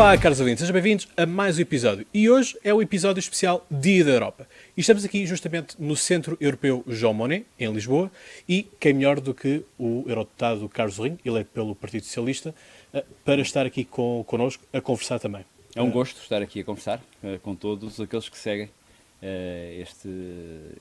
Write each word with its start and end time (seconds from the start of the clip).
Olá, 0.00 0.16
caros 0.16 0.40
ouvintes, 0.40 0.60
sejam 0.60 0.72
bem-vindos 0.72 1.06
a 1.14 1.26
mais 1.26 1.58
um 1.58 1.60
episódio. 1.60 2.06
E 2.12 2.30
hoje 2.30 2.58
é 2.64 2.72
o 2.72 2.80
episódio 2.80 3.20
especial 3.20 3.66
Dia 3.70 4.02
da 4.02 4.10
Europa. 4.12 4.48
E 4.74 4.80
estamos 4.80 5.04
aqui 5.04 5.26
justamente 5.26 5.76
no 5.78 5.94
Centro 5.94 6.38
Europeu 6.40 6.82
João 6.88 7.12
Monnet, 7.12 7.44
em 7.58 7.70
Lisboa, 7.70 8.10
e 8.48 8.62
quem 8.80 8.94
melhor 8.94 9.20
do 9.20 9.34
que 9.34 9.62
o 9.78 10.02
eurodeputado 10.08 10.66
Carlos 10.70 10.96
Rinho, 10.96 11.18
eleito 11.22 11.50
pelo 11.52 11.74
Partido 11.74 12.04
Socialista, 12.04 12.54
eh, 12.94 13.04
para 13.26 13.42
estar 13.42 13.66
aqui 13.66 13.84
com, 13.84 14.24
connosco 14.26 14.64
a 14.72 14.80
conversar 14.80 15.18
também. 15.18 15.44
É 15.76 15.82
um 15.82 15.90
gosto 15.90 16.18
estar 16.22 16.40
aqui 16.40 16.60
a 16.60 16.64
conversar 16.64 16.98
uh, 17.22 17.38
com 17.40 17.54
todos 17.54 18.00
aqueles 18.00 18.26
que 18.26 18.38
seguem 18.38 18.68
uh, 18.68 19.82
este, 19.82 20.08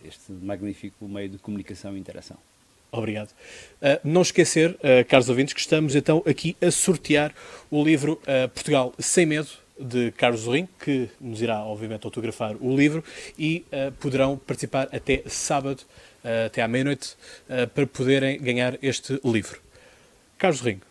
este 0.05 0.31
magnífico 0.31 1.09
meio 1.09 1.27
de 1.27 1.37
comunicação 1.39 1.97
e 1.97 1.99
interação. 1.99 2.37
Obrigado. 2.91 3.29
Uh, 3.29 3.99
não 4.03 4.21
esquecer, 4.21 4.71
uh, 4.71 5.05
caros 5.07 5.29
ouvintes, 5.29 5.53
que 5.53 5.59
estamos 5.59 5.95
então 5.95 6.23
aqui 6.25 6.57
a 6.61 6.71
sortear 6.71 7.33
o 7.69 7.83
livro 7.83 8.13
uh, 8.23 8.49
Portugal 8.49 8.93
Sem 8.99 9.25
Medo, 9.25 9.49
de 9.79 10.11
Carlos 10.11 10.41
Zorrinho, 10.41 10.67
que 10.83 11.07
nos 11.21 11.41
irá, 11.41 11.63
obviamente, 11.63 12.03
autografar 12.03 12.53
o 12.59 12.75
livro 12.75 13.01
e 13.37 13.63
poderão 14.01 14.35
participar 14.37 14.89
até 14.91 15.23
sábado, 15.25 15.83
até 16.47 16.61
à 16.61 16.67
meia-noite, 16.67 17.15
para 17.73 17.87
poderem 17.87 18.37
ganhar 18.41 18.77
este 18.81 19.17
livro. 19.23 19.61
Carlos 20.37 20.59
Zorrinho, 20.59 20.81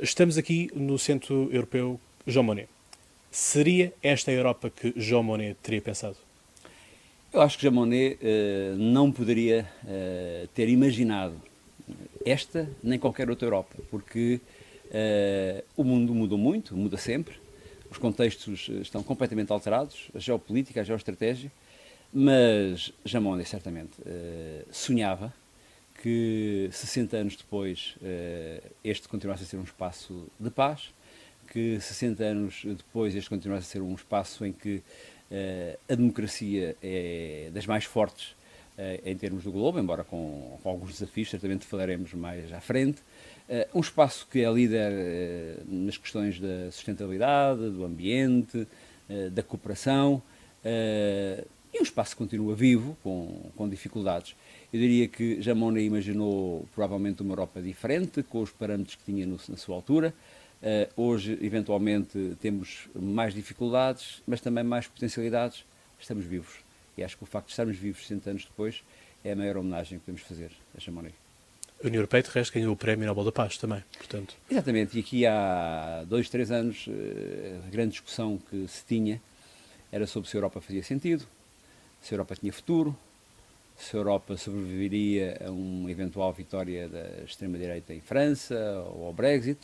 estamos 0.00 0.38
aqui 0.38 0.70
no 0.76 0.96
Centro 0.96 1.48
Europeu 1.52 1.98
João 2.24 2.44
Monnet. 2.44 2.68
Seria 3.32 3.92
esta 4.00 4.30
a 4.30 4.34
Europa 4.34 4.70
que 4.70 4.94
João 4.96 5.24
Monnet 5.24 5.56
teria 5.60 5.82
pensado? 5.82 6.16
Eu 7.36 7.42
acho 7.42 7.58
que 7.58 7.64
Jean 7.64 7.72
Monnet 7.72 8.14
uh, 8.14 8.78
não 8.78 9.12
poderia 9.12 9.68
uh, 9.84 10.48
ter 10.54 10.70
imaginado 10.70 11.34
esta 12.24 12.66
nem 12.82 12.98
qualquer 12.98 13.28
outra 13.28 13.46
Europa, 13.46 13.76
porque 13.90 14.40
uh, 14.86 15.62
o 15.76 15.84
mundo 15.84 16.14
mudou 16.14 16.38
muito, 16.38 16.74
muda 16.74 16.96
sempre, 16.96 17.34
os 17.90 17.98
contextos 17.98 18.70
estão 18.80 19.02
completamente 19.02 19.52
alterados, 19.52 20.08
a 20.14 20.18
geopolítica, 20.18 20.80
a 20.80 20.82
geoestratégia, 20.82 21.52
mas 22.10 22.90
Jean 23.04 23.20
Monnet 23.20 23.50
certamente 23.50 23.92
sonhava 24.70 25.30
que 26.00 26.70
60 26.72 27.18
anos 27.18 27.36
depois 27.36 27.96
este 28.82 29.06
continuasse 29.08 29.42
a 29.42 29.46
ser 29.46 29.58
um 29.58 29.64
espaço 29.64 30.26
de 30.40 30.48
paz, 30.48 30.90
que 31.52 31.78
60 31.78 32.24
anos 32.24 32.62
depois 32.64 33.14
este 33.14 33.28
continuasse 33.28 33.66
a 33.66 33.70
ser 33.72 33.82
um 33.82 33.94
espaço 33.94 34.46
em 34.46 34.52
que 34.52 34.82
a 35.88 35.94
democracia 35.94 36.76
é 36.82 37.50
das 37.52 37.66
mais 37.66 37.84
fortes 37.84 38.36
uh, 38.78 39.00
em 39.04 39.16
termos 39.16 39.44
do 39.44 39.50
globo, 39.50 39.78
embora 39.78 40.04
com, 40.04 40.58
com, 40.62 40.68
alguns 40.68 40.92
desafios, 40.92 41.30
certamente 41.30 41.64
falaremos 41.64 42.12
mais 42.14 42.52
à 42.52 42.60
frente. 42.60 43.00
Uh, 43.48 43.78
um 43.78 43.80
espaço 43.80 44.26
que 44.30 44.40
é 44.40 44.52
líder 44.52 44.92
nas 45.66 45.96
questões 45.96 46.38
da 46.38 46.70
sustentabilidade, 46.70 47.70
do 47.70 47.84
ambiente, 47.84 48.66
da 49.30 49.40
cooperação, 49.40 50.20
e 50.64 51.78
um 51.78 51.82
espaço 51.82 52.10
que 52.10 52.16
continua 52.16 52.56
vivo, 52.56 52.96
com, 53.04 53.52
com 53.54 53.68
dificuldades. 53.68 54.34
Eu 54.72 54.80
diria 54.80 55.06
que 55.06 55.40
Jamona 55.40 55.80
imaginou 55.80 56.66
provavelmente 56.74 57.22
uma 57.22 57.32
Europa 57.32 57.62
diferente, 57.62 58.22
com 58.24 58.40
os 58.40 58.50
parâmetros 58.50 58.96
que 58.96 59.04
tinha 59.04 59.24
no, 59.24 59.38
na 59.48 59.56
sua 59.56 59.76
altura, 59.76 60.12
hoje, 60.96 61.38
eventualmente, 61.42 62.36
temos 62.40 62.88
mais 62.94 63.34
dificuldades, 63.34 64.22
mas 64.26 64.40
também 64.40 64.64
mais 64.64 64.86
potencialidades. 64.86 65.64
Estamos 66.00 66.24
vivos. 66.24 66.54
E 66.96 67.04
acho 67.04 67.16
que 67.16 67.22
o 67.22 67.26
facto 67.26 67.46
de 67.46 67.52
estarmos 67.52 67.76
vivos 67.76 68.02
60 68.02 68.30
anos 68.30 68.44
depois 68.44 68.82
é 69.24 69.32
a 69.32 69.36
maior 69.36 69.58
homenagem 69.58 69.98
que 69.98 70.04
podemos 70.04 70.22
fazer 70.22 70.50
a 70.76 70.80
Chamonix. 70.80 71.14
A 71.82 71.86
União 71.86 71.98
Europeia, 71.98 72.22
de 72.22 72.30
resto, 72.30 72.54
ganhou 72.54 72.72
o 72.72 72.76
Prémio 72.76 73.06
Nobel 73.06 73.24
da 73.24 73.32
Paz 73.32 73.58
também, 73.58 73.84
portanto. 73.98 74.34
Exatamente, 74.50 74.96
e 74.96 75.00
aqui 75.00 75.26
há 75.26 76.04
dois, 76.08 76.30
três 76.30 76.50
anos, 76.50 76.86
eh, 76.88 77.60
a 77.66 77.70
grande 77.70 77.90
discussão 77.90 78.38
que 78.50 78.66
se 78.66 78.82
tinha 78.86 79.20
era 79.92 80.06
sobre 80.06 80.28
se 80.28 80.36
a 80.36 80.38
Europa 80.38 80.60
fazia 80.62 80.82
sentido, 80.82 81.26
se 82.00 82.14
a 82.14 82.16
Europa 82.16 82.34
tinha 82.34 82.52
futuro, 82.52 82.96
se 83.76 83.94
a 83.94 83.98
Europa 83.98 84.38
sobreviveria 84.38 85.38
a 85.46 85.50
uma 85.50 85.90
eventual 85.90 86.32
vitória 86.32 86.88
da 86.88 87.24
extrema-direita 87.24 87.92
em 87.92 88.00
França 88.00 88.56
ou 88.94 89.06
ao 89.06 89.12
Brexit. 89.12 89.60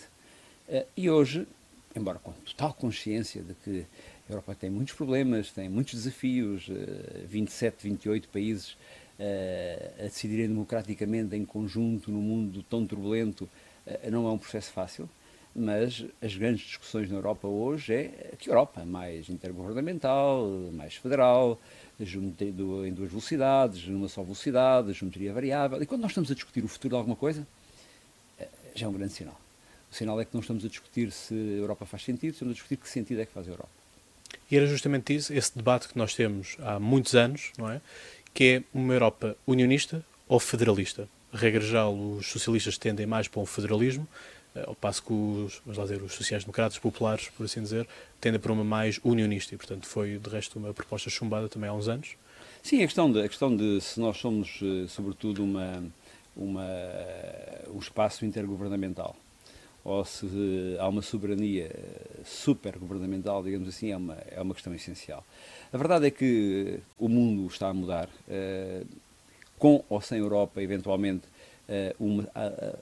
Eh, 0.68 0.86
e 0.96 1.10
hoje, 1.10 1.46
embora 1.94 2.18
com 2.18 2.32
total 2.32 2.74
consciência 2.74 3.42
de 3.42 3.54
que 3.54 3.86
a 4.28 4.32
Europa 4.32 4.54
tem 4.54 4.70
muitos 4.70 4.94
problemas, 4.94 5.50
tem 5.50 5.68
muitos 5.68 5.94
desafios, 5.94 6.68
27, 7.26 7.74
eh, 7.74 7.90
28 7.90 8.28
países 8.28 8.76
eh, 9.18 9.92
a 9.98 10.02
decidirem 10.04 10.48
democraticamente 10.48 11.36
em 11.36 11.44
conjunto 11.44 12.10
no 12.10 12.20
mundo 12.20 12.62
tão 12.62 12.86
turbulento, 12.86 13.48
não 14.10 14.28
é 14.28 14.30
um 14.30 14.38
processo 14.38 14.70
fácil, 14.70 15.08
mas 15.54 16.04
as 16.22 16.36
grandes 16.36 16.64
discussões 16.64 17.10
na 17.10 17.16
Europa 17.16 17.48
hoje 17.48 17.92
é 17.92 18.34
que 18.38 18.48
Europa 18.48 18.84
mais 18.84 19.28
intergovernamental, 19.28 20.46
mais 20.72 20.94
federal, 20.94 21.60
em 21.98 22.92
duas 22.92 23.10
velocidades, 23.10 23.84
numa 23.88 24.08
só 24.08 24.22
velocidade, 24.22 24.92
geometria 24.92 25.32
variável. 25.32 25.82
E 25.82 25.86
quando 25.86 26.02
nós 26.02 26.12
estamos 26.12 26.30
a 26.30 26.34
discutir 26.34 26.64
o 26.64 26.68
futuro 26.68 26.90
de 26.90 26.96
alguma 26.96 27.16
coisa, 27.16 27.44
já 28.74 28.86
é 28.86 28.88
um 28.88 28.92
grande 28.92 29.12
sinal. 29.12 29.41
O 29.92 29.94
sinal 29.94 30.18
é 30.18 30.24
que 30.24 30.32
não 30.32 30.40
estamos 30.40 30.64
a 30.64 30.68
discutir 30.68 31.12
se 31.12 31.34
a 31.34 31.60
Europa 31.60 31.84
faz 31.84 32.02
sentido, 32.02 32.32
estamos 32.32 32.52
a 32.52 32.54
discutir 32.54 32.78
que 32.78 32.88
sentido 32.88 33.20
é 33.20 33.26
que 33.26 33.32
faz 33.32 33.46
a 33.46 33.50
Europa. 33.50 33.68
E 34.50 34.56
era 34.56 34.66
justamente 34.66 35.14
isso, 35.14 35.34
esse 35.34 35.54
debate 35.54 35.86
que 35.86 35.98
nós 35.98 36.14
temos 36.14 36.56
há 36.60 36.80
muitos 36.80 37.14
anos, 37.14 37.52
não 37.58 37.70
é? 37.70 37.78
Que 38.32 38.44
é 38.44 38.62
uma 38.72 38.94
Europa 38.94 39.36
unionista 39.46 40.02
ou 40.26 40.40
federalista. 40.40 41.06
Regra 41.30 41.60
geral, 41.60 41.94
os 41.94 42.26
socialistas 42.26 42.78
tendem 42.78 43.04
mais 43.04 43.28
para 43.28 43.42
um 43.42 43.44
federalismo, 43.44 44.08
eh, 44.54 44.64
ao 44.66 44.74
passo 44.74 45.02
que 45.02 45.12
os, 45.12 45.60
vamos 45.62 45.76
lá 45.76 45.84
dizer, 45.84 46.02
os 46.02 46.14
sociais-democratas 46.14 46.78
populares, 46.78 47.28
por 47.28 47.44
assim 47.44 47.62
dizer, 47.62 47.86
tendem 48.18 48.40
para 48.40 48.50
uma 48.50 48.64
mais 48.64 48.98
unionista. 49.04 49.54
E, 49.54 49.58
portanto, 49.58 49.86
foi, 49.86 50.18
de 50.18 50.30
resto, 50.30 50.58
uma 50.58 50.72
proposta 50.72 51.10
chumbada 51.10 51.50
também 51.50 51.68
há 51.68 51.74
uns 51.74 51.86
anos. 51.86 52.16
Sim, 52.62 52.82
a 52.82 52.86
questão 52.86 53.12
de, 53.12 53.20
a 53.20 53.28
questão 53.28 53.54
de 53.54 53.78
se 53.82 54.00
nós 54.00 54.16
somos, 54.16 54.58
eh, 54.62 54.88
sobretudo, 54.88 55.44
uma, 55.44 55.84
uma, 56.34 56.66
um 57.74 57.78
espaço 57.78 58.24
intergovernamental 58.24 59.14
ou 59.84 60.04
se 60.04 60.76
há 60.78 60.88
uma 60.88 61.02
soberania 61.02 61.70
super 62.24 62.78
governamental, 62.78 63.42
digamos 63.42 63.68
assim, 63.68 63.90
é 63.90 63.96
uma, 63.96 64.16
é 64.30 64.40
uma 64.40 64.54
questão 64.54 64.72
essencial. 64.74 65.24
A 65.72 65.76
verdade 65.76 66.06
é 66.06 66.10
que 66.10 66.78
o 66.98 67.08
mundo 67.08 67.46
está 67.46 67.68
a 67.68 67.74
mudar, 67.74 68.08
uh, 68.08 68.86
com 69.58 69.82
ou 69.88 70.00
sem 70.00 70.18
Europa, 70.18 70.62
eventualmente, 70.62 71.24
uh, 71.68 72.04
uma, 72.04 72.28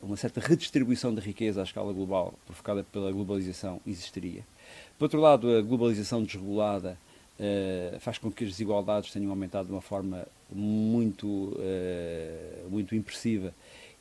uma, 0.02 0.16
certa 0.16 0.40
redistribuição 0.40 1.14
da 1.14 1.22
riqueza 1.22 1.60
à 1.60 1.64
escala 1.64 1.92
global, 1.92 2.34
provocada 2.44 2.84
pela 2.84 3.10
globalização, 3.10 3.80
existiria. 3.86 4.44
Por 4.98 5.06
outro 5.06 5.20
lado, 5.20 5.56
a 5.56 5.62
globalização 5.62 6.22
desregulada 6.22 6.98
faz 8.00 8.18
com 8.18 8.30
que 8.30 8.44
as 8.44 8.50
desigualdades 8.50 9.10
tenham 9.10 9.30
aumentado 9.30 9.64
de 9.64 9.72
uma 9.72 9.80
forma 9.80 10.26
muito, 10.52 11.56
muito 12.68 12.94
impressiva 12.94 13.54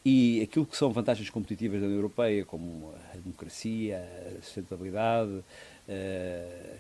e 0.09 0.42
aquilo 0.42 0.66
que 0.66 0.75
são 0.75 0.92
vantagens 0.92 1.30
competitivas 1.30 1.80
da 1.80 1.86
União 1.86 2.00
Europeia, 2.00 2.44
como 2.44 2.92
a 3.14 3.18
democracia, 3.18 4.03
a 4.40 4.42
sustentabilidade, 4.42 5.44
eh, 5.88 6.78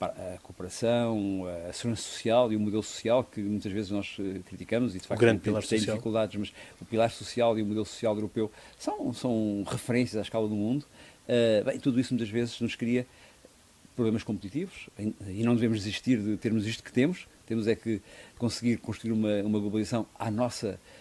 a, 0.00 0.06
a, 0.34 0.38
cooperação, 0.40 1.46
a 1.68 1.72
segurança 1.72 2.02
social 2.02 2.52
e 2.52 2.56
o 2.56 2.60
modelo 2.60 2.82
social 2.84 3.24
que 3.24 3.40
muitas 3.40 3.72
vezes 3.72 3.90
nós 3.90 4.16
eh, 4.20 4.38
criticamos 4.46 4.94
e 4.94 5.00
de 5.00 5.06
facto 5.08 5.18
o 5.18 5.20
grande 5.20 5.40
tem, 5.40 5.52
pilar 5.52 5.66
tem 5.66 5.78
social. 5.80 5.96
dificuldades, 5.96 6.36
mas 6.36 6.52
o 6.80 6.84
pilar 6.84 7.10
social 7.10 7.58
e 7.58 7.62
o 7.62 7.66
modelo 7.66 7.84
social 7.84 8.14
europeu 8.14 8.48
são, 8.78 9.12
são 9.12 9.64
referências 9.66 10.16
à 10.16 10.22
escala 10.22 10.46
do 10.46 10.54
mundo. 10.54 10.86
Uh, 11.28 11.64
bem, 11.64 11.78
tudo 11.78 11.98
isso 11.98 12.12
muitas 12.14 12.28
vezes 12.28 12.60
nos 12.60 12.76
cria 12.76 13.04
problemas 13.96 14.22
competitivos 14.22 14.88
e 15.28 15.42
não 15.42 15.54
devemos 15.54 15.78
desistir 15.78 16.18
de 16.18 16.36
termos 16.36 16.66
isto 16.66 16.84
que 16.84 16.92
temos. 16.92 17.26
Temos 17.46 17.66
é 17.66 17.74
que 17.74 18.00
conseguir 18.38 18.76
construir 18.78 19.12
uma, 19.12 19.42
uma 19.42 19.58
globalização 19.58 20.06
à 20.16 20.30
nossa 20.30 20.68
eh, 20.68 20.99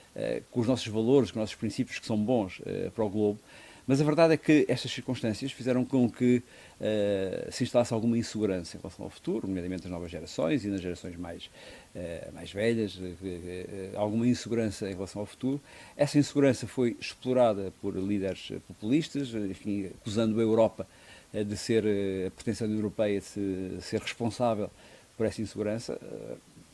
com 0.51 0.59
os 0.59 0.67
nossos 0.67 0.87
valores, 0.87 1.31
com 1.31 1.39
os 1.39 1.41
nossos 1.41 1.55
princípios 1.55 1.99
que 1.99 2.05
são 2.05 2.17
bons 2.17 2.59
uh, 2.59 2.91
para 2.91 3.03
o 3.03 3.09
globo. 3.09 3.39
Mas 3.87 3.99
a 3.99 4.03
verdade 4.03 4.35
é 4.35 4.37
que 4.37 4.65
estas 4.67 4.91
circunstâncias 4.91 5.51
fizeram 5.51 5.83
com 5.83 6.07
que 6.09 6.43
uh, 6.79 7.51
se 7.51 7.63
instalasse 7.63 7.91
alguma 7.91 8.17
insegurança 8.17 8.77
em 8.77 8.79
relação 8.79 9.05
ao 9.05 9.09
futuro, 9.09 9.47
nomeadamente 9.47 9.83
nas 9.83 9.91
novas 9.91 10.11
gerações 10.11 10.63
e 10.63 10.67
nas 10.67 10.81
gerações 10.81 11.15
mais, 11.15 11.49
mais 12.31 12.51
velhas, 12.51 12.99
alguma 13.95 14.27
insegurança 14.27 14.87
em 14.87 14.93
relação 14.93 15.21
ao 15.21 15.25
futuro. 15.25 15.59
Essa 15.97 16.19
insegurança 16.19 16.67
foi 16.67 16.95
explorada 16.99 17.73
por 17.81 17.95
líderes 17.95 18.51
populistas, 18.67 19.33
enfim, 19.33 19.87
acusando 19.87 20.39
a 20.39 20.43
Europa 20.43 20.87
de 21.33 21.57
ser, 21.57 21.83
a 22.27 22.31
pretensão 22.31 22.69
europeia 22.69 23.19
de 23.19 23.81
ser 23.81 24.01
responsável 24.01 24.69
por 25.17 25.25
essa 25.25 25.41
insegurança. 25.41 25.99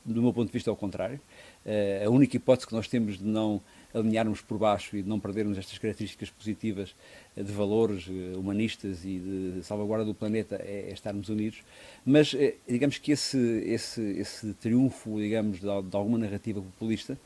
Do 0.05 0.21
meu 0.21 0.31
ponto 0.31 0.47
de 0.47 0.53
vista, 0.53 0.69
é 0.69 0.73
o 0.73 0.75
contrário. 0.75 1.19
Eh, 1.65 2.03
a 2.05 2.09
única 2.11 2.37
hipótese 2.37 2.67
que 2.67 2.75
nós 2.75 2.87
temos 2.87 3.17
de 3.17 3.23
não 3.23 3.59
alinharmos 3.91 4.39
por 4.39 4.59
baixo 4.59 4.95
e 4.95 5.01
de 5.01 5.09
não 5.09 5.19
perdermos 5.19 5.57
estas 5.57 5.79
características 5.79 6.29
positivas 6.29 6.95
eh, 7.35 7.41
de 7.41 7.51
valores 7.51 8.05
eh, 8.07 8.37
humanistas 8.37 9.03
e 9.03 9.17
de 9.17 9.63
salvaguarda 9.63 10.05
do 10.05 10.13
planeta 10.13 10.57
é, 10.63 10.89
é 10.89 10.93
estarmos 10.93 11.27
unidos. 11.27 11.63
Mas 12.05 12.35
digamos 12.67 12.99
que 12.99 13.13
esse, 13.13 13.37
esse, 13.65 14.01
esse 14.19 14.53
triunfo, 14.53 15.19
digamos, 15.19 15.59
de, 15.59 15.65
de 15.65 15.97
alguma 15.97 16.19
narrativa 16.19 16.61
populista 16.61 17.17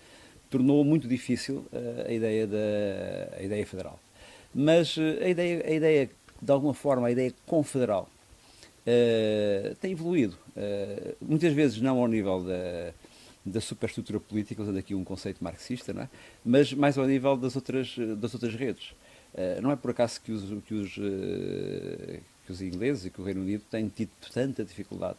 tornou 0.50 0.86
muito 0.86 1.06
difícil 1.06 1.66
a 2.08 2.12
ideia 2.12 2.48
da 2.48 3.38
a 3.38 3.44
ideia 3.44 3.66
federal. 3.68 4.00
Mas 4.56 4.98
a 4.98 5.28
ideia, 5.28 5.64
a 5.68 5.72
ideia, 5.72 6.10
de 6.42 6.52
alguma 6.52 6.74
forma, 6.74 7.08
a 7.08 7.12
ideia 7.12 7.34
confederal 7.46 8.10
uh, 8.90 9.76
tem 9.76 9.92
evoluído. 9.92 10.38
Uh, 10.59 11.15
muitas 11.21 11.53
vezes 11.53 11.79
não 11.79 11.97
ao 12.00 12.07
nível 12.07 12.44
da, 12.44 12.91
da 13.45 13.61
superestrutura 13.61 14.19
política, 14.19 14.61
usando 14.61 14.77
aqui 14.77 14.94
um 14.94 15.06
conceito 15.06 15.41
marxista, 15.41 15.94
é? 15.94 16.09
mas 16.44 16.73
mais 16.73 16.97
ao 16.97 17.07
nível 17.07 17.38
das 17.38 17.56
outras, 17.56 17.95
das 18.17 18.33
outras 18.33 18.53
redes. 18.53 18.91
Uh, 19.33 19.61
não 19.61 19.71
é 19.71 19.75
por 19.77 19.91
acaso 19.91 20.19
que 20.21 20.33
os, 20.33 20.44
que, 20.63 20.73
os, 20.73 20.94
que 20.94 22.51
os 22.51 22.61
ingleses 22.61 23.06
e 23.06 23.09
que 23.09 23.21
o 23.21 23.23
Reino 23.23 23.41
Unido 23.41 23.63
têm 23.71 23.88
tido 23.88 24.11
tanta 24.33 24.65
dificuldade 24.65 25.17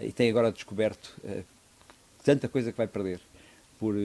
e 0.00 0.10
têm 0.10 0.30
agora 0.30 0.50
descoberto 0.50 1.14
tanta 2.24 2.48
coisa 2.48 2.72
que 2.72 2.78
vai 2.78 2.86
perder 2.86 3.20
por 3.82 3.96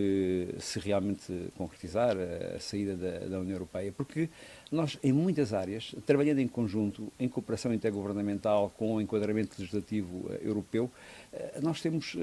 se 0.57 0.79
realmente 0.79 1.51
concretizar 1.55 2.17
a, 2.17 2.59
saída 2.59 2.95
da, 2.95 3.27
da 3.27 3.39
União 3.39 3.53
Europeia, 3.53 3.93
porque 3.95 4.27
nós, 4.71 4.97
em 5.03 5.13
muitas 5.13 5.53
áreas, 5.53 5.93
trabalhando 6.03 6.39
em 6.39 6.47
conjunto, 6.47 7.13
em 7.19 7.29
cooperação 7.29 7.71
intergovernamental 7.71 8.73
com 8.75 8.95
o 8.95 8.99
enquadramento 8.99 9.55
legislativo 9.59 10.17
uh, 10.17 10.33
europeu, 10.41 10.85
uh, 11.31 11.61
nós 11.61 11.79
temos 11.79 12.15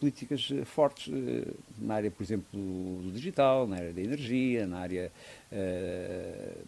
políticas 0.00 0.50
fortes 0.64 1.12
na 1.78 1.96
área, 1.96 2.10
por 2.10 2.22
exemplo, 2.22 2.46
do 2.58 3.12
digital, 3.12 3.66
na 3.66 3.76
área 3.76 3.92
da 3.92 4.00
energia, 4.00 4.66
na 4.66 4.78
área, 4.78 5.12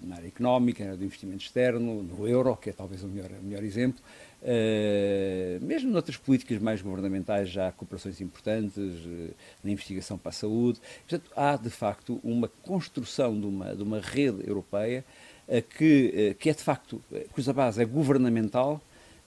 na 0.02 0.16
área 0.16 0.26
económica, 0.26 0.84
na 0.84 0.90
área 0.90 0.98
do 0.98 1.04
investimento 1.04 1.42
externo, 1.42 2.02
no 2.02 2.28
euro, 2.28 2.54
que 2.56 2.68
é 2.68 2.72
talvez 2.74 3.02
o 3.02 3.08
melhor, 3.08 3.30
o 3.30 3.42
melhor 3.42 3.64
exemplo. 3.64 4.02
Uh, 4.40 5.64
mesmo 5.64 5.90
noutras 5.90 6.16
políticas 6.16 6.60
mais 6.60 6.80
governamentais 6.80 7.50
já 7.50 7.68
há 7.68 7.72
cooperações 7.72 8.20
importantes, 8.20 8.76
uh, 8.76 9.34
na 9.64 9.70
investigação 9.70 10.16
para 10.16 10.30
a 10.30 10.32
saúde. 10.32 10.80
Portanto, 11.08 11.30
há 11.34 11.56
de 11.56 11.70
facto 11.70 12.20
uma 12.22 12.48
construção 12.62 13.38
de 13.38 13.46
uma, 13.46 13.74
de 13.74 13.82
uma 13.82 14.00
rede 14.00 14.48
europeia 14.48 15.04
uh, 15.48 15.62
que, 15.76 16.36
que 16.38 16.50
é 16.50 16.54
de 16.54 16.62
facto, 16.62 17.02
cuja 17.32 17.52
base 17.52 17.82
é 17.82 17.84
governamental, 17.84 18.80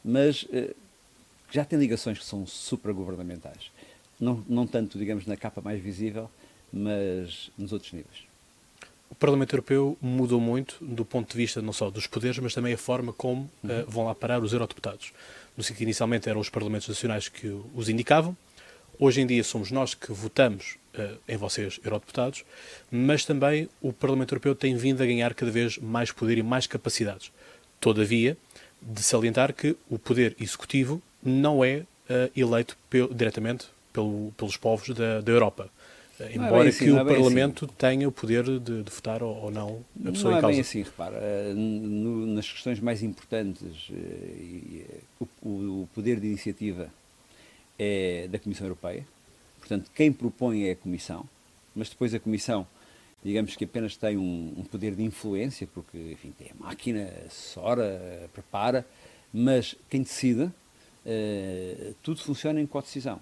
mas 0.03 0.47
já 1.51 1.63
tem 1.65 1.77
ligações 1.77 2.17
que 2.17 2.25
são 2.25 2.47
supragovernamentais. 2.47 3.69
Não, 4.19 4.43
não 4.47 4.65
tanto, 4.65 4.97
digamos, 4.97 5.25
na 5.27 5.35
capa 5.35 5.61
mais 5.61 5.81
visível, 5.81 6.29
mas 6.71 7.51
nos 7.57 7.73
outros 7.73 7.91
níveis. 7.91 8.30
O 9.11 9.15
Parlamento 9.15 9.53
Europeu 9.53 9.97
mudou 10.01 10.39
muito 10.39 10.77
do 10.79 11.03
ponto 11.03 11.29
de 11.29 11.37
vista 11.37 11.61
não 11.61 11.73
só 11.73 11.91
dos 11.91 12.07
poderes, 12.07 12.39
mas 12.39 12.53
também 12.53 12.73
a 12.73 12.77
forma 12.77 13.11
como 13.11 13.51
uhum. 13.61 13.81
uh, 13.81 13.85
vão 13.85 14.05
lá 14.05 14.15
parar 14.15 14.41
os 14.41 14.53
eurodeputados. 14.53 15.11
No 15.55 15.61
sentido 15.61 15.77
que 15.79 15.83
inicialmente 15.83 16.29
eram 16.29 16.39
os 16.39 16.49
Parlamentos 16.49 16.87
Nacionais 16.87 17.27
que 17.27 17.47
os 17.75 17.89
indicavam, 17.89 18.35
hoje 18.97 19.19
em 19.19 19.27
dia 19.27 19.43
somos 19.43 19.69
nós 19.69 19.93
que 19.93 20.13
votamos 20.13 20.77
uh, 20.95 21.17
em 21.27 21.35
vocês, 21.35 21.77
eurodeputados, 21.83 22.45
mas 22.89 23.25
também 23.25 23.67
o 23.81 23.91
Parlamento 23.91 24.31
Europeu 24.33 24.55
tem 24.55 24.77
vindo 24.77 25.03
a 25.03 25.05
ganhar 25.05 25.33
cada 25.33 25.51
vez 25.51 25.77
mais 25.77 26.09
poder 26.11 26.37
e 26.37 26.43
mais 26.43 26.65
capacidades. 26.65 27.33
Todavia, 27.81 28.37
de 28.81 29.03
salientar 29.03 29.53
que 29.53 29.75
o 29.89 29.99
poder 29.99 30.37
executivo 30.39 31.01
não 31.21 31.65
é 31.65 31.79
uh, 32.09 32.31
eleito 32.33 32.77
pel 32.89 33.13
diretamente 33.13 33.65
pelo, 33.91 34.31
pelos 34.37 34.55
povos 34.55 34.89
da, 34.95 35.19
da 35.19 35.31
Europa. 35.31 35.69
É 36.23 36.35
embora 36.35 36.65
é 36.65 36.69
assim, 36.69 36.85
que 36.85 36.91
o 36.91 36.99
é 36.99 37.05
Parlamento 37.05 37.65
assim. 37.65 37.73
tenha 37.77 38.07
o 38.07 38.11
poder 38.11 38.43
de, 38.43 38.83
de 38.83 38.91
votar 38.91 39.23
ou, 39.23 39.35
ou, 39.35 39.51
não 39.51 39.83
a 40.05 40.11
pessoa 40.11 40.31
não 40.31 40.37
em 40.37 40.41
causa. 40.41 40.43
Não 40.43 40.49
é 40.49 40.51
bem 40.51 40.59
assim, 40.61 40.83
repara. 40.83 41.17
Eh, 41.17 41.53
no, 41.53 42.25
nas 42.27 42.51
questões 42.51 42.79
mais 42.79 43.03
importantes, 43.03 43.89
eh, 43.91 44.99
o, 45.19 45.49
o, 45.49 45.89
poder 45.93 46.19
de 46.19 46.27
iniciativa 46.27 46.89
é 47.77 48.27
da 48.29 48.39
Comissão 48.39 48.67
Europeia. 48.67 49.05
Portanto, 49.59 49.89
quem 49.95 50.11
propõe 50.11 50.67
é 50.67 50.71
a 50.71 50.75
Comissão, 50.75 51.25
mas 51.75 51.89
depois 51.89 52.13
a 52.13 52.19
Comissão, 52.19 52.67
digamos 53.23 53.55
que 53.55 53.63
apenas 53.63 53.95
tem 53.95 54.17
um, 54.17 54.53
um 54.57 54.63
poder 54.63 54.95
de 54.95 55.03
influência, 55.03 55.67
porque, 55.73 55.97
enfim, 56.11 56.33
tem 56.37 56.51
a 56.51 56.63
máquina, 56.63 57.09
assessora, 57.25 58.29
prepara, 58.33 58.85
mas 59.33 59.75
quem 59.89 60.01
decide, 60.01 60.43
uh, 60.43 61.95
tudo 62.03 62.21
funciona 62.21 62.59
em 62.59 62.65
co-decisão. 62.65 63.19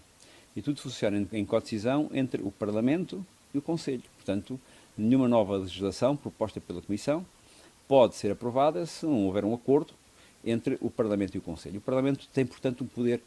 E 0.59 0.61
tudo 0.61 0.81
funciona 0.81 1.17
em, 1.17 1.39
em 1.39 1.45
co-decisão 1.45 2.11
entre 2.13 2.41
o 2.43 2.51
Parlamento 2.51 3.25
e 3.53 3.57
o 3.57 3.61
Conselho. 3.61 4.03
Portanto, 4.17 4.59
nenhuma 4.97 5.25
nova 5.25 5.55
legislação 5.55 6.17
proposta 6.17 6.59
pela 6.59 6.81
Comissão 6.81 7.25
pode 7.87 8.15
ser 8.15 8.33
aprovada 8.33 8.85
se 8.85 9.05
não 9.05 9.25
houver 9.25 9.45
um 9.45 9.53
acordo 9.53 9.93
entre 10.43 10.77
o 10.81 10.89
Parlamento 10.89 11.33
e 11.33 11.37
o 11.37 11.41
Conselho. 11.41 11.77
O 11.77 11.81
Parlamento 11.81 12.27
tem, 12.33 12.45
portanto, 12.45 12.83
um 12.83 12.87
poder 12.87 13.21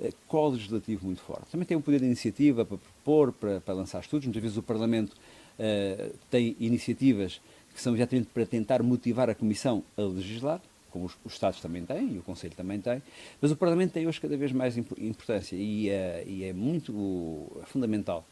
eh, 0.00 0.14
co-legislativo 0.26 1.04
muito 1.04 1.20
forte. 1.20 1.50
Também 1.50 1.66
tem 1.66 1.76
um 1.76 1.82
poder 1.82 2.00
de 2.00 2.06
iniciativa 2.06 2.64
para 2.64 2.78
propor, 2.78 3.32
para, 3.34 3.60
para 3.60 3.74
lançar 3.74 4.00
estudos. 4.00 4.24
Muitas 4.24 4.42
vezes 4.42 4.56
o 4.56 4.62
Parlamento 4.62 5.14
eh, 5.58 6.12
tem 6.30 6.56
iniciativas 6.58 7.38
que 7.74 7.82
são 7.82 7.94
exatamente 7.94 8.28
para 8.32 8.46
tentar 8.46 8.82
motivar 8.82 9.28
a 9.28 9.34
Comissão 9.34 9.84
a 9.94 10.00
legislar 10.00 10.62
como 10.98 11.06
os, 11.06 11.16
os, 11.24 11.32
Estados 11.32 11.60
também 11.60 11.84
têm, 11.84 12.14
e 12.14 12.18
o 12.18 12.22
Conselho 12.22 12.54
também 12.56 12.80
tem, 12.80 13.00
mas 13.40 13.52
o 13.52 13.56
Parlamento 13.56 13.92
tem 13.92 14.06
hoje 14.06 14.20
cada 14.20 14.36
vez 14.36 14.50
mais 14.50 14.76
importância 14.76 15.54
e 15.54 15.88
é, 15.88 16.24
e 16.26 16.44
é 16.44 16.52
muito 16.52 17.46
é 17.62 17.66
fundamental 17.66 18.26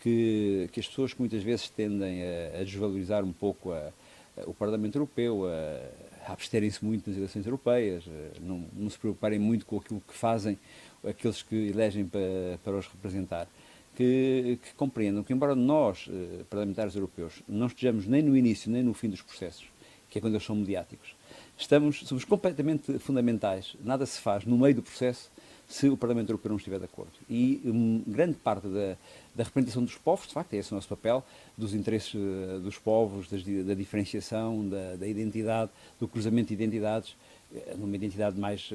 que, 0.00 0.68
que, 0.72 0.80
as 0.80 0.88
pessoas 0.88 1.12
que 1.12 1.20
muitas 1.20 1.42
vezes 1.42 1.68
tendem 1.68 2.22
a, 2.22 2.60
a 2.60 2.64
desvalorizar 2.64 3.24
um 3.24 3.32
pouco 3.32 3.72
a, 3.72 3.92
a, 4.36 4.42
o 4.46 4.54
Parlamento 4.54 4.96
Europeu, 4.96 5.44
a, 5.46 6.32
absterem-se 6.32 6.84
muito 6.84 7.08
nas 7.08 7.16
eleições 7.16 7.46
europeias, 7.46 8.04
não, 8.40 8.64
não, 8.72 8.90
se 8.90 8.98
preocuparem 8.98 9.38
muito 9.38 9.64
com 9.64 9.76
aquilo 9.76 10.00
que 10.00 10.14
fazem 10.14 10.58
aqueles 11.04 11.42
que 11.42 11.54
elegem 11.54 12.04
para, 12.04 12.58
para 12.64 12.76
os 12.76 12.86
representar. 12.86 13.46
Que, 13.94 14.58
que 14.62 14.74
compreendam 14.74 15.24
que, 15.24 15.32
embora 15.32 15.54
nós, 15.54 16.06
eh, 16.10 16.44
parlamentares 16.50 16.94
europeus, 16.94 17.42
não 17.48 17.66
estejamos 17.66 18.06
nem 18.06 18.20
no 18.20 18.36
início 18.36 18.70
nem 18.70 18.82
no 18.82 18.92
fim 18.92 19.08
dos 19.08 19.22
processos, 19.22 19.64
que 20.10 20.18
é 20.18 20.20
quando 20.20 20.34
eles 20.34 20.44
são 20.44 20.54
mediáticos, 20.54 21.15
estamos, 21.56 22.00
somos 22.06 22.24
completamente 22.24 22.98
fundamentais. 22.98 23.76
Nada 23.82 24.04
se 24.06 24.20
faz 24.20 24.44
no 24.44 24.58
meio 24.58 24.74
do 24.74 24.82
processo 24.82 25.30
se 25.68 25.88
o 25.88 25.96
Parlamento 25.96 26.30
Europeu 26.30 26.50
não 26.50 26.56
estiver 26.56 26.78
de 26.78 26.84
acordo. 26.84 27.12
E 27.28 27.60
um, 27.64 28.02
grande 28.06 28.34
parte 28.34 28.68
da, 28.68 28.96
da, 29.34 29.44
representação 29.44 29.82
dos 29.82 29.96
povos, 29.96 30.28
de 30.28 30.32
facto, 30.32 30.54
é 30.54 30.58
esse 30.58 30.70
o 30.70 30.74
nosso 30.76 30.88
papel, 30.88 31.24
dos 31.56 31.74
interesses 31.74 32.14
uh, 32.14 32.60
dos 32.60 32.78
povos, 32.78 33.28
das, 33.28 33.42
da 33.42 33.74
diferenciação, 33.74 34.68
da, 34.68 34.96
da, 34.96 35.06
identidade, 35.06 35.70
do 35.98 36.06
cruzamento 36.06 36.48
de 36.48 36.54
identidades, 36.54 37.16
uh, 37.50 37.76
numa 37.78 37.96
identidade 37.96 38.38
mais 38.38 38.70
uh, 38.70 38.74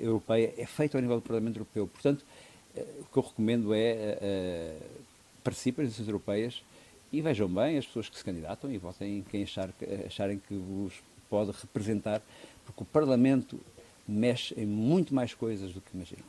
europeia, 0.00 0.54
é 0.56 0.66
feito 0.66 0.96
ao 0.96 1.00
nível 1.00 1.16
do 1.16 1.22
Parlamento 1.22 1.56
Europeu. 1.56 1.88
Portanto, 1.88 2.24
o 2.76 3.04
que 3.10 3.16
eu 3.16 3.22
recomendo 3.22 3.72
é 3.72 4.76
participem 5.42 5.86
das 5.86 5.94
eleições 5.94 6.08
europeias 6.08 6.62
e 7.10 7.22
vejam 7.22 7.48
bem 7.48 7.78
as 7.78 7.86
pessoas 7.86 8.10
que 8.10 8.18
se 8.18 8.22
candidatam 8.22 8.70
e 8.70 8.76
votem 8.76 9.24
quem 9.30 9.44
achar, 9.44 9.70
acharem 10.04 10.38
que 10.46 10.54
vos 10.54 10.92
pode 11.28 11.52
representar, 11.52 12.22
porque 12.64 12.82
o 12.82 12.86
Parlamento 12.86 13.58
mexe 14.06 14.54
em 14.56 14.66
muito 14.66 15.14
mais 15.14 15.34
coisas 15.34 15.72
do 15.72 15.80
que 15.80 15.94
imaginam. 15.94 16.24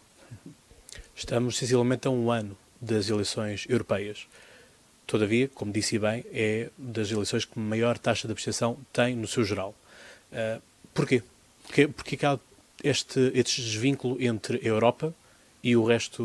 Estamos 1.16 1.58
sensivelmente 1.58 2.08
a 2.08 2.12
um 2.12 2.32
ano 2.32 2.58
das 2.82 3.10
eleições 3.10 3.66
europeias. 3.70 4.28
Todavia, 5.06 5.48
como 5.48 5.72
disse 5.72 5.98
bem, 5.98 6.26
é 6.34 6.70
das 6.78 7.12
eleições 7.12 7.46
que 7.46 7.58
maior 7.58 7.98
taxa 7.98 8.28
de 8.28 8.32
abstenção 8.32 8.78
tem 8.92 9.16
no 9.16 9.28
seu 9.28 9.44
geral. 9.44 9.74
Uh, 10.32 10.62
porquê? 10.94 11.24
Porque, 11.64 11.88
porque 11.88 12.26
há 12.26 12.40
este, 12.84 13.32
este 13.34 13.62
desvínculo 13.62 14.22
entre 14.22 14.58
a 14.58 14.68
Europa 14.68 15.14
e 15.64 15.76
o 15.76 15.84
resto 15.86 16.22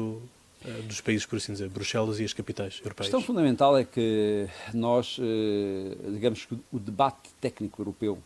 uh, 0.65 0.83
dos 0.83 1.01
países, 1.01 1.25
por 1.25 1.37
assim 1.37 1.53
dizer, 1.53 1.69
Bruxelas 1.69 2.19
e 2.19 2.25
as 2.25 2.33
capitais 2.33 2.81
europeias? 2.83 3.09
A 3.09 3.17
questão 3.17 3.23
fundamental 3.23 3.79
é 3.79 3.85
que 3.85 4.49
nós, 4.75 5.17
uh, 5.19 6.13
digamos 6.13 6.45
que 6.45 6.59
o 6.73 6.79
debate 6.79 7.31
técnico 7.41 7.81
europeu 7.81 8.19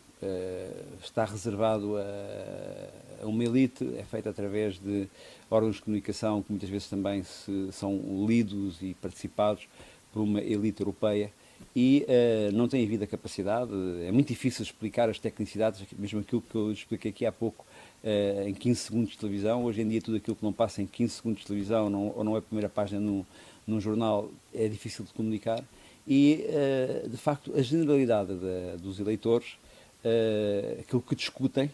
está 1.03 1.25
reservado 1.25 1.97
a, 1.97 3.23
a, 3.23 3.27
uma 3.27 3.45
elite, 3.45 3.85
é 3.99 4.03
feito 4.03 4.29
através 4.29 4.79
de 4.79 5.09
órgãos 5.51 5.77
de 5.77 5.83
comunicação 5.83 6.43
que 6.43 6.51
muitas 6.51 6.69
vezes 6.69 6.89
também 6.89 7.23
se, 7.23 7.69
são 7.73 8.27
lidos 8.27 8.81
e 8.81 8.95
participados 8.95 9.69
por 10.13 10.23
uma 10.23 10.41
elite 10.41 10.81
europeia 10.81 11.31
e 11.75 12.07
uh, 12.09 12.53
não 12.57 12.69
tem 12.69 12.85
havido 12.85 13.05
a 13.05 13.07
capacidade, 13.07 13.71
é 14.07 14.11
muito 14.11 14.29
difícil 14.29 14.63
explicar 14.63 15.11
as 15.11 15.19
tecnicidades, 15.19 15.85
mesmo 15.99 16.21
aquilo 16.21 16.41
que 16.41 16.55
eu 16.55 16.73
expliquei 16.73 17.11
aqui 17.11 17.27
há 17.27 17.33
pouco, 17.33 17.67
uh, 18.03 18.49
em 18.49 18.55
15 18.55 18.81
segundos 18.81 19.11
de 19.11 19.19
televisão. 19.19 19.65
Hoje 19.65 19.83
em 19.83 19.89
dia, 19.89 20.01
tudo 20.01 20.17
aquilo 20.17 20.37
que 20.37 20.45
não 20.45 20.53
passa 20.53 20.81
em 20.81 20.87
15 20.87 21.15
segundos 21.15 21.41
de 21.41 21.47
televisão 21.47 21.91
não, 21.91 22.13
ou 22.17 22.25
não 22.25 22.35
é 22.35 22.39
a 22.39 22.43
primeira 22.43 22.69
página 22.69 23.01
num, 23.01 23.25
num 23.67 23.81
jornal 23.81 24.31
é 24.55 24.69
difícil 24.69 25.05
de 25.05 25.13
comunicar. 25.13 25.63
E, 26.09 26.47
uh, 26.49 27.09
de 27.09 27.17
facto, 27.17 27.53
a 27.55 27.61
generalidade 27.61 28.33
de, 28.35 28.83
dos 28.83 28.99
eleitores 28.99 29.59
uh, 30.05 30.81
aquilo 30.81 31.03
que 31.03 31.15
discutem 31.15 31.71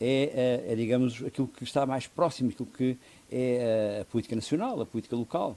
é, 0.00 0.64
é, 0.66 0.72
é, 0.72 0.74
digamos, 0.74 1.22
aquilo 1.24 1.46
que 1.46 1.62
está 1.62 1.86
mais 1.86 2.08
próximo, 2.08 2.50
aquilo 2.50 2.68
que 2.76 2.96
é 3.30 4.00
a 4.02 4.04
política 4.04 4.34
nacional, 4.34 4.80
a 4.80 4.86
política 4.86 5.14
local. 5.14 5.56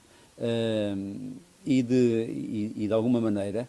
E, 1.66 1.82
de, 1.82 1.96
e, 1.96 2.74
e, 2.76 2.88
de 2.88 2.94
alguma 2.94 3.20
maneira, 3.20 3.68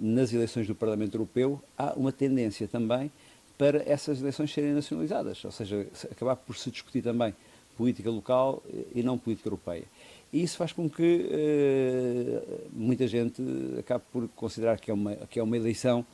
nas 0.00 0.32
eleições 0.32 0.66
do 0.66 0.74
Parlamento 0.74 1.14
Europeu, 1.14 1.62
há 1.78 1.92
uma 1.92 2.10
tendência 2.10 2.66
também 2.66 3.12
para 3.56 3.80
essas 3.88 4.20
eleições 4.20 4.52
serem 4.52 4.72
nacionalizadas, 4.72 5.44
ou 5.44 5.52
seja, 5.52 5.86
acabar 6.10 6.34
por 6.34 6.56
se 6.56 6.70
discutir 6.70 7.02
também 7.02 7.32
política 7.76 8.10
local 8.10 8.62
e 8.92 9.02
não 9.02 9.16
política 9.16 9.48
europeia. 9.48 9.84
E 10.32 10.42
isso 10.42 10.56
faz 10.56 10.72
com 10.72 10.88
que 10.88 11.26
uh, 11.26 12.70
muita 12.72 13.06
gente 13.06 13.42
acabe 13.78 14.04
por 14.12 14.28
considerar 14.28 14.78
que 14.78 14.90
é 14.90 14.94
uma, 14.94 15.14
que 15.14 15.38
é 15.38 15.42
uma 15.42 15.56
eleição 15.56 16.04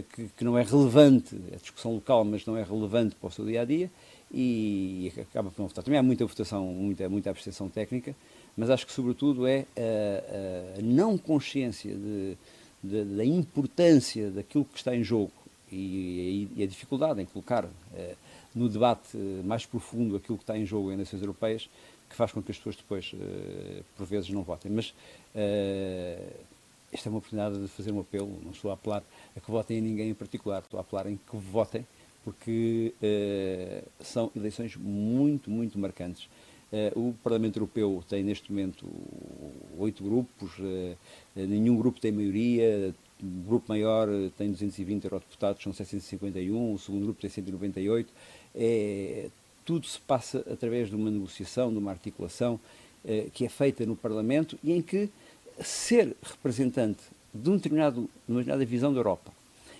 que, 0.00 0.28
que, 0.28 0.44
não 0.44 0.56
é 0.56 0.62
relevante, 0.62 1.36
é 1.52 1.56
discussão 1.56 1.94
local, 1.94 2.24
mas 2.24 2.46
não 2.46 2.56
é 2.56 2.62
relevante 2.62 3.14
para 3.16 3.28
o 3.28 3.30
seu 3.30 3.44
dia 3.44 3.60
a 3.60 3.64
dia, 3.64 3.90
e, 4.32 5.12
e 5.14 5.20
acaba 5.20 5.50
por 5.50 5.60
não 5.60 5.68
votar. 5.68 5.84
Também 5.84 5.98
há 5.98 6.02
muita 6.02 6.24
votação, 6.24 6.64
muita, 6.66 7.08
muita 7.08 7.30
abstenção 7.30 7.68
técnica, 7.68 8.16
mas 8.56 8.70
acho 8.70 8.86
que, 8.86 8.92
sobretudo, 8.92 9.46
é 9.46 9.66
a, 9.76 10.78
a 10.78 10.82
não 10.82 11.18
consciência 11.18 11.94
de, 11.94 12.36
de, 12.82 13.04
da 13.04 13.24
importância 13.24 14.30
daquilo 14.30 14.64
que 14.64 14.78
está 14.78 14.96
em 14.96 15.04
jogo 15.04 15.32
e, 15.70 16.48
e 16.56 16.62
a 16.62 16.66
dificuldade 16.66 17.20
em 17.20 17.26
colocar 17.26 17.66
eh, 17.94 18.14
no 18.54 18.68
debate 18.68 19.16
mais 19.44 19.64
profundo 19.64 20.16
aquilo 20.16 20.36
que 20.36 20.44
está 20.44 20.56
em 20.56 20.66
jogo 20.66 20.92
em 20.92 20.96
nações 20.96 21.22
europeias 21.22 21.68
que 22.08 22.16
faz 22.16 22.30
com 22.30 22.42
que 22.42 22.50
as 22.50 22.58
pessoas 22.58 22.76
depois, 22.76 23.12
eh, 23.14 23.82
por 23.96 24.06
vezes, 24.06 24.28
não 24.28 24.42
votem. 24.42 24.70
Mas 24.70 24.94
eh, 25.34 26.30
esta 26.92 27.08
é 27.08 27.10
uma 27.10 27.18
oportunidade 27.18 27.58
de 27.58 27.68
fazer 27.68 27.90
um 27.90 28.00
apelo, 28.00 28.38
não 28.44 28.52
estou 28.52 28.70
a 28.70 28.74
apelar 28.74 29.02
a 29.36 29.40
que 29.40 29.50
votem 29.50 29.78
em 29.78 29.80
ninguém 29.80 30.10
em 30.10 30.14
particular, 30.14 30.62
estou 30.62 30.78
a 30.78 30.80
apelar 30.82 31.06
em 31.06 31.16
que 31.16 31.36
votem, 31.36 31.86
porque 32.24 32.94
uh, 33.02 34.04
são 34.04 34.30
eleições 34.34 34.76
muito, 34.76 35.50
muito 35.50 35.78
marcantes. 35.78 36.28
Uh, 36.72 37.08
o 37.08 37.14
Parlamento 37.22 37.56
Europeu 37.56 38.02
tem 38.08 38.22
neste 38.22 38.50
momento 38.50 38.86
oito 39.78 40.02
grupos, 40.02 40.50
uh, 40.58 40.96
nenhum 41.34 41.76
grupo 41.76 42.00
tem 42.00 42.12
maioria, 42.12 42.94
o 43.22 43.48
grupo 43.48 43.66
maior 43.68 44.08
tem 44.36 44.50
220 44.50 45.04
eurodeputados, 45.04 45.62
são 45.62 45.72
751, 45.72 46.74
o 46.74 46.78
segundo 46.78 47.04
grupo 47.04 47.20
tem 47.20 47.30
198. 47.30 48.12
É, 48.54 49.28
tudo 49.64 49.86
se 49.86 49.98
passa 50.00 50.44
através 50.50 50.88
de 50.88 50.96
uma 50.96 51.10
negociação, 51.10 51.70
de 51.70 51.78
uma 51.78 51.90
articulação 51.92 52.58
que 53.32 53.44
é 53.44 53.48
feita 53.48 53.86
no 53.86 53.94
Parlamento 53.94 54.58
e 54.62 54.72
em 54.72 54.82
que 54.82 55.08
ser 55.60 56.16
representante 56.20 57.02
de 57.34 57.50
um 57.50 57.56
determinado, 57.56 58.08
uma 58.28 58.40
determinada 58.40 58.64
visão 58.64 58.92
da 58.92 58.98
Europa 58.98 59.32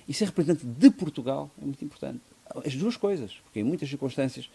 e 0.09 0.15
ser 0.15 0.27
representante 0.27 0.67
de 0.67 0.91
Portugal 0.91 1.51
é 1.61 1.65
muito 1.65 1.85
importante. 1.85 2.21
As 2.67 2.75
duas 2.75 2.97
coisas, 2.97 3.33
porque 3.45 3.61
em 3.61 3.65
muitas 3.65 3.89
circunstâncias 3.89 4.51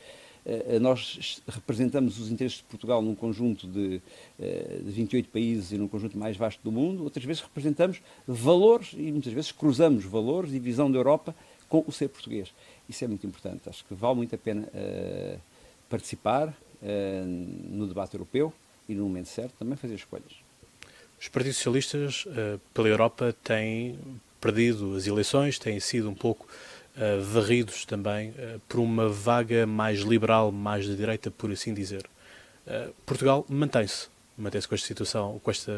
eh, 0.45 0.75
eh, 0.75 0.79
nós 0.79 1.41
representamos 1.47 2.19
os 2.19 2.31
interesses 2.31 2.59
de 2.59 2.63
Portugal 2.65 3.01
num 3.01 3.15
conjunto 3.15 3.67
de, 3.67 4.01
eh, 4.39 4.79
de 4.81 4.91
28 4.91 5.29
países 5.29 5.71
e 5.71 5.77
num 5.77 5.87
conjunto 5.87 6.17
mais 6.17 6.37
vasto 6.37 6.61
do 6.63 6.71
mundo, 6.71 7.03
outras 7.03 7.25
vezes 7.25 7.41
representamos 7.41 8.01
valores 8.25 8.93
e 8.93 9.11
muitas 9.11 9.33
vezes 9.33 9.51
cruzamos 9.51 10.05
valores 10.05 10.53
e 10.53 10.59
visão 10.59 10.89
da 10.89 10.97
Europa 10.97 11.35
com 11.67 11.83
o 11.85 11.91
ser 11.91 12.07
português. 12.07 12.53
Isso 12.87 13.03
é 13.03 13.07
muito 13.07 13.27
importante. 13.27 13.67
Acho 13.67 13.83
que 13.83 13.93
vale 13.93 14.15
muito 14.15 14.33
a 14.33 14.37
pena 14.37 14.69
participar 15.89 16.55
no 17.75 17.85
debate 17.85 18.13
europeu 18.13 18.53
e, 18.87 18.95
no 18.95 19.03
momento 19.03 19.27
certo, 19.27 19.55
também 19.59 19.75
fazer 19.75 19.95
escolhas. 19.95 20.46
Os 21.19 21.27
partidos 21.27 21.57
socialistas 21.57 22.25
uh, 22.25 22.59
pela 22.73 22.87
Europa 22.87 23.35
têm 23.43 23.97
perdido 24.39 24.95
as 24.95 25.07
eleições, 25.07 25.57
têm 25.57 25.79
sido 25.79 26.09
um 26.09 26.13
pouco 26.13 26.47
uh, 26.95 27.21
varridos 27.23 27.85
também 27.85 28.29
uh, 28.29 28.61
por 28.67 28.79
uma 28.79 29.09
vaga 29.09 29.65
mais 29.65 29.99
liberal, 30.01 30.51
mais 30.51 30.85
de 30.85 30.95
direita, 30.95 31.31
por 31.31 31.51
assim 31.51 31.73
dizer. 31.73 32.05
Portugal 33.05 33.45
mantém-se, 33.47 34.09
mantém-se 34.37 34.67
com 34.67 34.75
esta 34.75 34.85
situação, 34.85 35.39
com 35.41 35.49
esta 35.49 35.71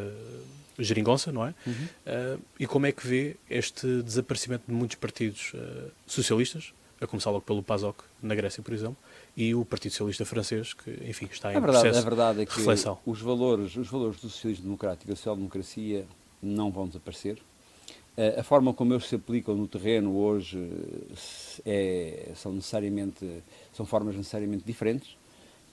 geringonça, 0.79 1.31
não 1.31 1.45
é? 1.45 1.53
Uhum. 1.67 2.39
e 2.59 2.65
como 2.65 2.87
é 2.87 2.91
que 2.91 3.05
vê 3.05 3.35
este 3.47 4.01
desaparecimento 4.01 4.63
de 4.67 4.73
muitos 4.73 4.95
partidos 4.95 5.53
socialistas, 6.07 6.73
a 6.99 7.05
começar 7.05 7.29
logo 7.29 7.45
pelo 7.45 7.61
PASOK, 7.61 8.03
na 8.23 8.33
Grécia, 8.33 8.63
por 8.63 8.73
exemplo, 8.73 8.97
e 9.39 9.55
o 9.55 9.63
Partido 9.63 9.93
Socialista 9.93 10.25
Francês, 10.25 10.73
que, 10.73 10.91
enfim, 11.07 11.25
está 11.31 11.53
em 11.53 11.55
a 11.55 11.59
verdade, 11.61 11.83
processo 11.83 12.05
a 12.05 12.09
verdade 12.09 12.41
é 12.41 12.45
que 12.45 12.57
reflexão. 12.57 12.97
Os 13.05 13.21
valores, 13.21 13.73
os 13.77 13.87
valores 13.87 14.19
do 14.19 14.29
socialismo 14.29 14.65
democrático 14.65 15.05
e 15.05 15.11
da 15.11 15.15
social-democracia 15.15 16.05
não 16.43 16.69
vão 16.69 16.87
desaparecer. 16.87 17.37
A 18.37 18.43
forma 18.43 18.73
como 18.73 18.93
eles 18.93 19.05
se 19.05 19.15
aplicam 19.15 19.55
no 19.55 19.65
terreno 19.65 20.13
hoje 20.17 20.59
é, 21.65 22.33
são 22.35 22.51
necessariamente 22.51 23.25
são 23.71 23.85
formas 23.85 24.13
necessariamente 24.13 24.65
diferentes. 24.65 25.15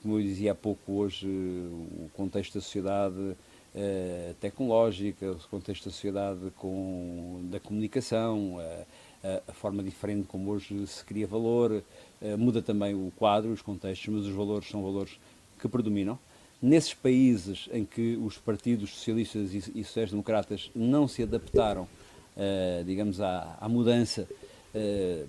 Como 0.01 0.17
eu 0.17 0.23
dizia 0.23 0.53
há 0.53 0.55
pouco, 0.55 0.93
hoje 0.93 1.27
o 1.27 2.09
contexto 2.15 2.55
da 2.55 2.61
sociedade 2.61 3.37
tecnológica, 4.41 5.33
o 5.33 5.49
contexto 5.49 5.87
da 5.87 5.91
sociedade 5.91 6.53
com, 6.57 7.41
da 7.51 7.59
comunicação, 7.59 8.59
a, 9.49 9.53
forma 9.53 9.83
diferente 9.83 10.27
como 10.29 10.51
hoje 10.51 10.87
se 10.87 11.05
cria 11.05 11.27
valor, 11.27 11.83
eh, 12.21 12.37
muda 12.37 12.63
também 12.63 12.95
o 12.95 13.13
quadro, 13.17 13.51
os 13.53 13.63
contextos, 13.63 14.09
mas 14.09 14.27
os 14.27 14.35
valores 14.35 14.69
são 14.69 14.83
valores 14.83 15.19
que 15.61 15.69
predominam. 15.69 16.19
Nesses 16.63 16.95
países 16.95 17.69
em 17.73 17.85
que 17.85 18.17
os 18.17 18.39
partidos 18.39 18.91
socialistas 18.91 19.53
e, 19.53 19.85
sociais-democratas 19.85 20.71
não 20.75 21.07
se 21.07 21.23
adaptaram, 21.23 21.87
eh, 22.37 22.83
digamos, 22.87 23.21
à, 23.21 23.57
à 23.61 23.69
mudança, 23.69 24.29
eh, 24.75 25.25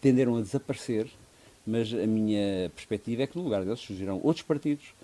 tenderam 0.00 0.36
a 0.36 0.40
desaparecer, 0.40 1.08
mas 1.66 1.92
a 1.92 2.06
minha 2.06 2.70
perspectiva 2.74 3.22
é 3.22 3.26
que 3.26 3.36
no 3.36 3.44
lugar 3.44 3.64
deles 3.64 3.80
surgirão 3.80 4.20
outros 4.22 4.44
partidos 4.44 4.94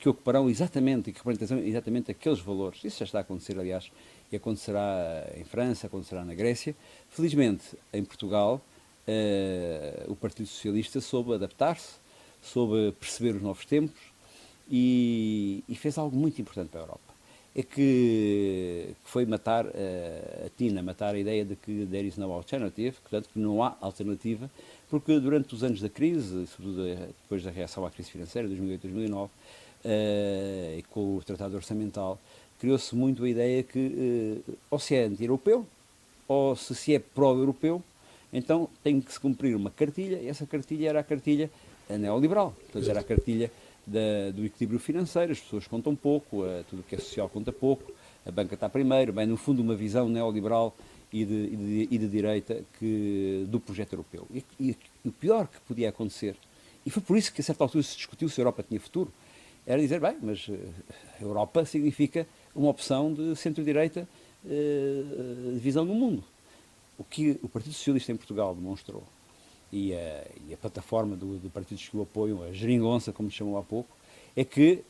que 0.00 0.08
ocuparão 0.08 0.48
exatamente 0.48 1.10
e 1.10 1.12
que 1.12 1.18
representarão 1.18 1.62
exatamente 1.62 2.10
aqueles 2.10 2.40
valores. 2.40 2.82
Isso 2.82 2.98
já 2.98 3.04
está 3.04 3.18
a 3.18 3.20
acontecer, 3.20 3.56
aliás, 3.56 3.92
e 4.30 4.36
acontecerá 4.36 5.26
em 5.36 5.44
França, 5.44 5.86
acontecerá 5.86 6.24
na 6.24 6.34
Grécia. 6.34 6.74
Felizmente, 7.10 7.64
em 7.92 8.04
Portugal, 8.04 8.60
uh, 9.06 10.12
o 10.12 10.16
Partido 10.16 10.46
Socialista 10.46 11.00
soube 11.00 11.34
adaptar-se, 11.34 11.94
soube 12.42 12.92
perceber 12.98 13.36
os 13.36 13.42
novos 13.42 13.64
tempos 13.64 14.00
e, 14.70 15.62
e, 15.68 15.74
fez 15.74 15.96
algo 15.98 16.16
muito 16.16 16.40
importante 16.40 16.68
para 16.68 16.80
a 16.80 16.84
Europa. 16.84 17.16
É 17.54 17.62
que, 17.62 18.94
que 19.02 19.10
foi 19.10 19.24
matar 19.24 19.64
uh, 19.64 19.70
a 20.46 20.50
Tina, 20.56 20.82
matar 20.82 21.14
a 21.14 21.18
ideia 21.18 21.44
de 21.44 21.56
que 21.56 21.86
there 21.90 22.06
is 22.06 22.16
no 22.18 22.30
alternative, 22.32 22.96
portanto 23.00 23.30
que 23.32 23.38
não 23.38 23.62
há 23.62 23.76
alternativa, 23.80 24.50
porque 24.90 25.18
durante 25.18 25.54
os 25.54 25.64
anos 25.64 25.80
da 25.80 25.88
crise, 25.88 26.46
sobretudo 26.48 26.84
depois 27.22 27.42
da 27.42 27.50
reação 27.50 27.86
à 27.86 27.90
crise 27.90 28.10
financeira, 28.10 28.48
2008-2009, 28.48 29.26
uh, 29.26 29.30
e 30.78 30.84
com 30.90 31.16
o 31.16 31.22
Tratado 31.22 31.56
Orçamental, 31.56 32.18
criou-se 32.58 32.94
muito 32.94 33.24
a 33.24 33.28
ideia 33.28 33.62
que 33.62 34.42
uh, 34.46 34.54
ou 34.70 34.78
se 34.78 34.94
é 34.94 35.04
anti-europeu, 35.04 35.66
ou 36.28 36.56
se 36.56 36.74
se 36.74 36.94
é 36.94 36.98
pró-europeu, 36.98 37.82
então 38.32 38.68
tem 38.82 39.00
que 39.00 39.12
se 39.12 39.20
cumprir 39.20 39.54
uma 39.56 39.70
cartilha, 39.70 40.16
e 40.16 40.28
essa 40.28 40.46
cartilha 40.46 40.88
era 40.88 41.00
a 41.00 41.04
cartilha 41.04 41.50
neoliberal, 41.88 42.52
portanto 42.52 42.90
era 42.90 43.00
a 43.00 43.04
cartilha 43.04 43.50
da, 43.86 44.30
do 44.34 44.44
equilíbrio 44.44 44.80
financeiro, 44.80 45.32
as 45.32 45.40
pessoas 45.40 45.66
contam 45.66 45.94
pouco, 45.94 46.42
uh, 46.42 46.64
tudo 46.68 46.80
o 46.80 46.82
que 46.82 46.96
é 46.96 46.98
social 46.98 47.28
conta 47.28 47.52
pouco, 47.52 47.92
a 48.26 48.30
banca 48.30 48.54
está 48.54 48.68
primeiro, 48.68 49.12
bem, 49.12 49.26
no 49.26 49.36
fundo 49.36 49.62
uma 49.62 49.76
visão 49.76 50.08
neoliberal 50.08 50.74
e 51.12 51.24
de, 51.24 51.34
e 51.34 51.56
de, 51.56 51.88
e 51.92 51.98
de 51.98 52.08
direita 52.08 52.62
que, 52.78 53.46
do 53.48 53.60
projeto 53.60 53.92
europeu. 53.92 54.26
E, 54.34 54.44
e, 54.58 54.76
o 55.04 55.12
pior 55.12 55.46
que 55.46 55.60
podia 55.60 55.90
acontecer, 55.90 56.34
e 56.84 56.90
foi 56.90 57.02
por 57.02 57.16
isso 57.16 57.32
que 57.32 57.40
a 57.40 57.44
certa 57.44 57.62
altura 57.62 57.84
se 57.84 57.96
discutiu 57.96 58.28
se 58.28 58.40
a 58.40 58.42
Europa 58.42 58.64
tinha 58.68 58.80
futuro, 58.80 59.12
era 59.64 59.80
dizer, 59.80 60.00
bem, 60.00 60.16
mas 60.20 60.48
a 61.18 61.22
Europa 61.22 61.64
significa 61.64 62.26
uma 62.56 62.70
opção 62.70 63.12
de 63.12 63.36
centro-direita 63.36 64.08
uh, 64.44 65.52
de 65.52 65.58
visão 65.60 65.86
do 65.86 65.94
mundo. 65.94 66.24
O 66.98 67.04
que 67.04 67.38
o 67.42 67.48
Partido 67.48 67.74
Socialista 67.74 68.10
em 68.10 68.16
Portugal 68.16 68.54
demonstrou, 68.54 69.04
e 69.72 69.94
a, 69.94 70.26
e 70.48 70.54
a 70.54 70.56
plataforma 70.56 71.14
do, 71.14 71.38
do 71.38 71.50
partidos 71.50 71.88
que 71.88 71.96
o 71.96 72.02
apoiam, 72.02 72.42
a 72.42 72.52
geringonça, 72.52 73.12
como 73.12 73.30
chamou 73.30 73.58
há 73.58 73.62
pouco, 73.62 73.90
é 74.34 74.44
que 74.44 74.82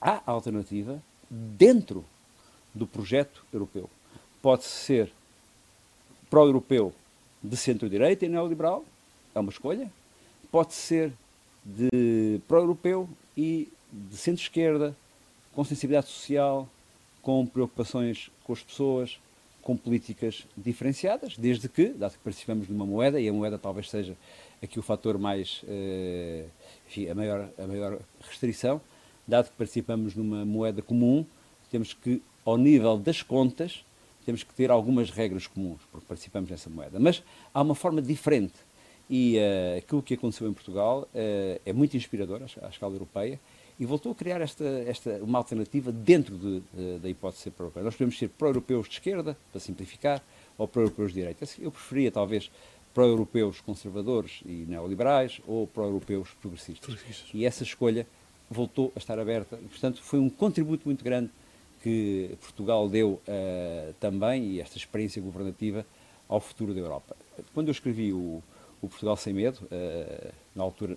há 0.00 0.22
alternativa 0.26 1.02
dentro 1.30 2.04
do 2.74 2.86
projeto 2.86 3.44
europeu. 3.52 3.88
Pode 4.42 4.64
ser 4.64 5.10
pró-europeu 6.28 6.92
de 7.42 7.56
centro-direita 7.56 8.26
e 8.26 8.28
neoliberal, 8.28 8.84
é 9.34 9.40
uma 9.40 9.50
escolha. 9.50 9.90
Pode 10.50 10.74
ser 10.74 11.12
de 11.64 12.40
pró-europeu 12.46 13.08
e 13.36 13.68
de 13.92 14.16
centro-esquerda, 14.16 14.96
com 15.54 15.64
sensibilidade 15.64 16.08
social, 16.08 16.68
com 17.22 17.46
preocupações 17.46 18.30
com 18.44 18.52
as 18.52 18.62
pessoas, 18.62 19.18
com 19.62 19.76
políticas 19.76 20.44
diferenciadas, 20.56 21.36
desde 21.38 21.68
que, 21.68 21.86
dado 21.86 22.12
que 22.12 22.18
participamos 22.18 22.66
de 22.66 22.72
uma 22.72 22.84
moeda, 22.84 23.20
e 23.20 23.28
a 23.28 23.32
moeda 23.32 23.56
talvez 23.56 23.88
seja 23.88 24.16
aqui 24.60 24.78
o 24.78 24.82
fator 24.82 25.16
mais, 25.18 25.62
eh, 25.68 26.44
enfim, 26.88 27.08
a 27.08 27.14
maior, 27.14 27.48
a 27.56 27.66
maior 27.66 28.00
restrição, 28.28 28.80
dado 29.26 29.50
que 29.50 29.56
participamos 29.56 30.16
numa 30.16 30.44
moeda 30.44 30.82
comum, 30.82 31.24
temos 31.70 31.94
que, 31.94 32.20
ao 32.44 32.58
nível 32.58 32.98
das 32.98 33.22
contas, 33.22 33.84
temos 34.26 34.42
que 34.42 34.52
ter 34.52 34.70
algumas 34.70 35.10
regras 35.10 35.46
comuns, 35.46 35.80
porque 35.90 36.06
participamos 36.06 36.50
nessa 36.50 36.68
moeda. 36.68 36.98
Mas 36.98 37.22
há 37.54 37.62
uma 37.62 37.74
forma 37.74 38.02
diferente. 38.02 38.54
E 39.10 39.36
uh, 39.36 39.78
aquilo 39.78 40.02
que 40.02 40.14
aconteceu 40.14 40.48
em 40.48 40.52
Portugal 40.52 41.08
uh, 41.12 41.60
é 41.64 41.72
muito 41.72 41.96
inspirador 41.96 42.40
à, 42.42 42.66
à 42.66 42.68
escala 42.68 42.94
europeia 42.94 43.38
e 43.78 43.86
voltou 43.86 44.12
a 44.12 44.14
criar 44.14 44.40
esta, 44.40 44.64
esta, 44.64 45.18
uma 45.22 45.38
alternativa 45.38 45.90
dentro 45.90 46.36
de, 46.36 46.62
de, 46.72 46.98
da 46.98 47.08
hipótese 47.08 47.38
de 47.38 47.42
ser 47.44 47.50
pró-europeia. 47.50 47.84
Nós 47.84 47.94
podemos 47.94 48.18
ser 48.18 48.28
pró-europeus 48.28 48.88
de 48.88 48.94
esquerda, 48.94 49.36
para 49.50 49.60
simplificar, 49.60 50.22
ou 50.56 50.68
pró-europeus 50.68 51.12
de 51.12 51.20
direita. 51.20 51.46
Eu 51.58 51.70
preferia, 51.70 52.10
talvez, 52.12 52.50
pró-europeus 52.94 53.60
conservadores 53.60 54.40
e 54.44 54.66
neoliberais 54.68 55.40
ou 55.46 55.66
pró-europeus 55.66 56.28
progressistas. 56.40 56.94
progressistas. 56.94 57.30
E 57.32 57.44
essa 57.44 57.62
escolha 57.62 58.06
voltou 58.50 58.92
a 58.94 58.98
estar 58.98 59.18
aberta. 59.18 59.58
E, 59.62 59.66
portanto, 59.66 60.02
foi 60.02 60.18
um 60.18 60.28
contributo 60.28 60.82
muito 60.84 61.02
grande 61.02 61.30
que 61.82 62.36
Portugal 62.40 62.88
deu 62.88 63.20
uh, 63.26 63.92
também, 63.98 64.44
e 64.44 64.60
esta 64.60 64.76
experiência 64.76 65.20
governativa, 65.20 65.84
ao 66.28 66.40
futuro 66.40 66.72
da 66.72 66.80
Europa. 66.80 67.16
Quando 67.52 67.68
eu 67.68 67.72
escrevi 67.72 68.12
o, 68.12 68.42
o 68.80 68.88
Portugal 68.88 69.16
Sem 69.16 69.34
Medo, 69.34 69.58
na 70.54 70.62
altura, 70.62 70.96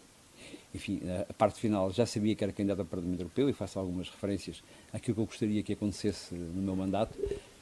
enfim, 0.76 1.02
a 1.30 1.34
parte 1.34 1.60
final 1.60 1.90
já 1.92 2.06
sabia 2.06 2.36
que 2.36 2.44
era 2.44 2.52
candidato 2.52 2.80
ao 2.80 2.86
Parlamento 2.86 3.22
Europeu 3.22 3.50
e 3.50 3.54
faço 3.54 3.80
algumas 3.80 4.10
referências 4.10 4.62
àquilo 4.92 5.16
que 5.16 5.22
eu 5.22 5.26
gostaria 5.26 5.64
que 5.64 5.74
acontecesse 5.74 6.36
no 6.36 6.62
meu 6.62 6.76
mandato. 6.76 7.18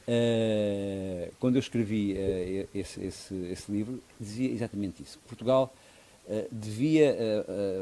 Uh, 0.06 1.32
quando 1.40 1.54
eu 1.54 1.60
escrevi 1.60 2.12
uh, 2.12 2.68
esse, 2.74 3.02
esse, 3.02 3.34
esse, 3.50 3.72
livro, 3.72 4.02
dizia 4.20 4.50
exatamente 4.50 5.02
isso. 5.02 5.18
Portugal 5.26 5.72
uh, 6.26 6.46
devia 6.52 7.16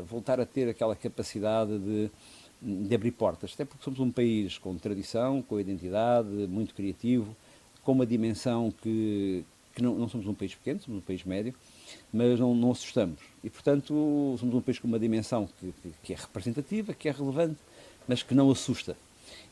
voltar 0.07 0.39
a 0.39 0.47
ter 0.47 0.69
aquela 0.69 0.95
capacidade 0.95 1.77
de, 1.79 2.11
de, 2.61 2.95
abrir 2.95 3.11
portas, 3.11 3.53
até 3.55 3.65
porque 3.65 3.83
somos 3.83 3.99
um 3.99 4.13
país 4.13 4.57
com 4.57 4.77
tradição, 4.77 5.43
com 5.43 5.59
identidade, 5.59 6.29
muito 6.29 6.75
criativo, 6.75 7.35
com 7.83 7.91
uma 7.91 8.07
dimensão 8.07 8.71
que, 8.71 9.45
que 9.75 9.83
não, 9.83 9.97
não, 9.97 10.09
somos 10.09 10.27
um 10.29 10.35
país 10.35 10.55
pequeno, 10.55 10.81
somos 10.81 10.99
um 10.99 11.05
país 11.05 11.25
médio, 11.25 11.53
mas 12.13 12.39
não, 12.39 12.55
não 12.55 12.71
assustamos. 12.71 13.21
E, 13.43 13.51
portanto, 13.51 14.37
somos 14.39 14.55
um 14.55 14.61
país 14.61 14.79
com 14.79 14.87
uma 14.87 14.99
dimensão 14.99 15.49
que, 15.59 15.75
que, 16.03 16.13
é 16.13 16.17
representativa, 16.17 16.95
que 16.95 17.09
é 17.09 17.13
relevante, 17.13 17.59
mas 18.07 18.23
que 18.23 18.35
não 18.35 18.51
assusta. 18.51 18.97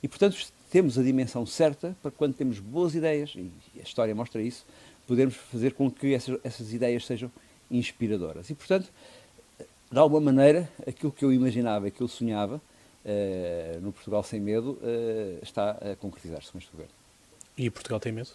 E, 0.03 0.09
portanto, 0.09 0.37
temos 0.71 0.99
a 0.99 1.03
dimensão 1.03 1.45
certa 1.45 1.97
para 2.03 2.11
quando 2.11 2.35
temos 2.35 2.59
boas 2.59 2.95
ideias, 2.95 3.35
e 3.37 3.81
a 3.81 3.83
história 3.83 4.15
mostra 4.15 4.41
isso, 4.43 4.65
podermos 5.07 5.35
fazer 5.35 5.75
com 5.75 5.91
que 5.91 6.15
essas, 6.15 6.39
essas 6.45 6.73
ideias 6.73 7.05
sejam 7.05 7.31
inspiradoras. 7.71 8.49
E, 8.51 8.55
portanto, 8.55 8.89
de 9.91 9.99
alguma 9.99 10.21
maneira, 10.21 10.71
aquilo 10.87 11.11
que 11.11 11.25
eu 11.25 11.33
imaginava, 11.33 11.89
aquilo 11.89 11.97
que 11.97 12.03
eu 12.05 12.09
sonhava 12.09 12.57
uh, 13.05 13.81
no 13.81 13.93
Portugal 13.93 14.23
Sem 14.23 14.41
Medo 14.41 14.79
uh, 14.81 15.39
está 15.43 15.71
a 15.73 15.97
concretizar-se 15.97 16.53
com 16.53 16.59
este 16.59 16.71
governo. 16.71 16.93
E 17.59 17.69
Portugal 17.69 17.99
tem 17.99 18.13
medo? 18.13 18.31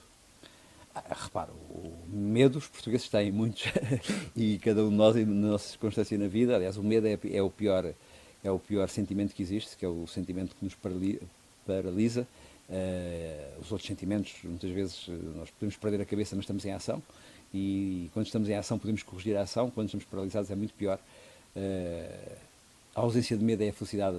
Ah, 0.95 1.03
repara, 1.09 1.51
o 1.51 1.91
medo 2.07 2.57
os 2.57 2.67
portugueses 2.67 3.09
têm 3.09 3.29
muitos 3.29 3.63
e 4.33 4.57
cada 4.59 4.81
um 4.81 4.89
de 4.89 4.95
nós, 4.95 5.15
na 5.15 5.25
nossa 5.25 5.67
circunstância 5.67 6.17
na 6.17 6.27
vida, 6.27 6.55
aliás, 6.55 6.77
o 6.77 6.83
medo 6.83 7.05
é, 7.05 7.19
é, 7.33 7.41
o 7.41 7.49
pior 7.49 7.93
é 8.41 8.49
o 8.51 8.57
pior 8.57 8.87
sentimento 8.87 9.35
que 9.35 9.43
existe, 9.43 9.75
que 9.75 9.83
é 9.83 9.89
o 9.89 10.07
sentimento 10.07 10.55
que 10.55 10.63
nos 10.63 10.73
paralisa. 11.65 12.25
Uh, 12.67 13.61
os 13.61 13.71
outros 13.71 13.87
sentimentos, 13.87 14.33
muitas 14.43 14.69
vezes, 14.71 15.07
nós 15.35 15.49
podemos 15.49 15.75
perder 15.75 16.01
a 16.01 16.05
cabeça, 16.05 16.35
mas 16.35 16.43
estamos 16.43 16.63
em 16.63 16.71
ação. 16.71 17.03
E 17.53 18.09
quando 18.13 18.27
estamos 18.27 18.47
em 18.47 18.55
ação, 18.55 18.79
podemos 18.79 19.03
corrigir 19.03 19.35
a 19.35 19.41
ação. 19.41 19.69
Quando 19.69 19.87
estamos 19.87 20.05
paralisados, 20.05 20.49
é 20.49 20.55
muito 20.55 20.73
pior. 20.75 20.99
Uh, 21.55 22.35
a 22.95 23.01
ausência 23.01 23.35
de 23.35 23.43
medo 23.43 23.61
é 23.63 23.69
a 23.69 23.73
felicidade, 23.73 24.17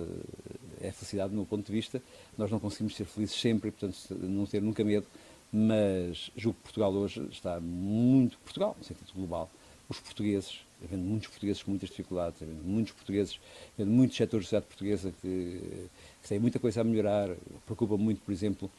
é 0.80 0.88
a 0.88 0.92
felicidade 0.92 1.30
do 1.30 1.36
meu 1.36 1.46
ponto 1.46 1.64
de 1.64 1.72
vista. 1.72 2.02
Nós 2.36 2.50
não 2.50 2.60
conseguimos 2.60 2.94
ser 2.94 3.06
felizes 3.06 3.40
sempre, 3.40 3.70
portanto, 3.70 3.96
não 4.10 4.44
ter 4.44 4.60
nunca 4.60 4.84
medo. 4.84 5.06
Mas 5.52 6.30
julgo 6.36 6.58
que 6.58 6.64
Portugal 6.64 6.92
hoje 6.92 7.26
está 7.30 7.60
muito. 7.60 8.38
Portugal, 8.38 8.74
no 8.78 8.84
sentido 8.84 9.12
global, 9.14 9.50
os 9.88 10.00
portugueses 10.00 10.66
havendo 10.84 11.02
muitos 11.02 11.28
portugueses 11.28 11.62
com 11.62 11.70
muitas 11.70 11.88
dificuldades, 11.88 12.42
havendo 12.42 12.62
muitos 12.62 12.92
portugueses, 12.92 13.40
havendo 13.74 13.90
muitos 13.90 14.16
setores 14.16 14.44
da 14.44 14.46
sociedade 14.46 14.66
portuguesa 14.66 15.12
que, 15.20 15.88
que 16.22 16.28
têm 16.28 16.38
muita 16.38 16.58
coisa 16.58 16.80
a 16.80 16.84
melhorar. 16.84 17.30
Preocupa 17.64 17.96
muito, 17.96 18.20
por 18.20 18.32
exemplo, 18.32 18.70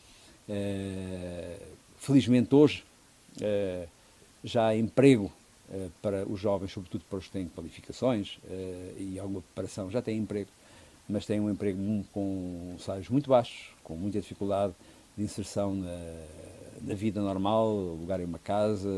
uh, 0.47 1.63
felizmente 1.97 2.53
hoje 2.53 2.83
uh, 3.41 3.87
já 4.43 4.67
há 4.67 4.75
emprego 4.75 5.31
uh, 5.69 5.91
para 6.01 6.27
os 6.27 6.39
jovens, 6.39 6.71
sobretudo 6.71 7.03
para 7.09 7.19
os 7.19 7.25
que 7.25 7.31
têm 7.31 7.47
qualificações 7.49 8.39
e 8.97 9.19
alguma 9.19 9.41
preparação, 9.41 9.89
já 9.89 10.01
têm 10.01 10.17
emprego, 10.17 10.49
mas 11.09 11.25
têm 11.25 11.39
um 11.39 11.49
emprego 11.49 11.79
com 12.11 12.75
salários 12.79 13.09
muito 13.09 13.29
baixos, 13.29 13.71
com 13.83 13.95
muita 13.95 14.19
dificuldade 14.19 14.73
de 15.17 15.23
inserção 15.23 15.73
na, 15.73 15.89
na 16.81 16.93
vida 16.93 17.21
normal, 17.21 17.73
lugar 17.99 18.19
em 18.19 18.25
uma 18.25 18.39
casa, 18.39 18.89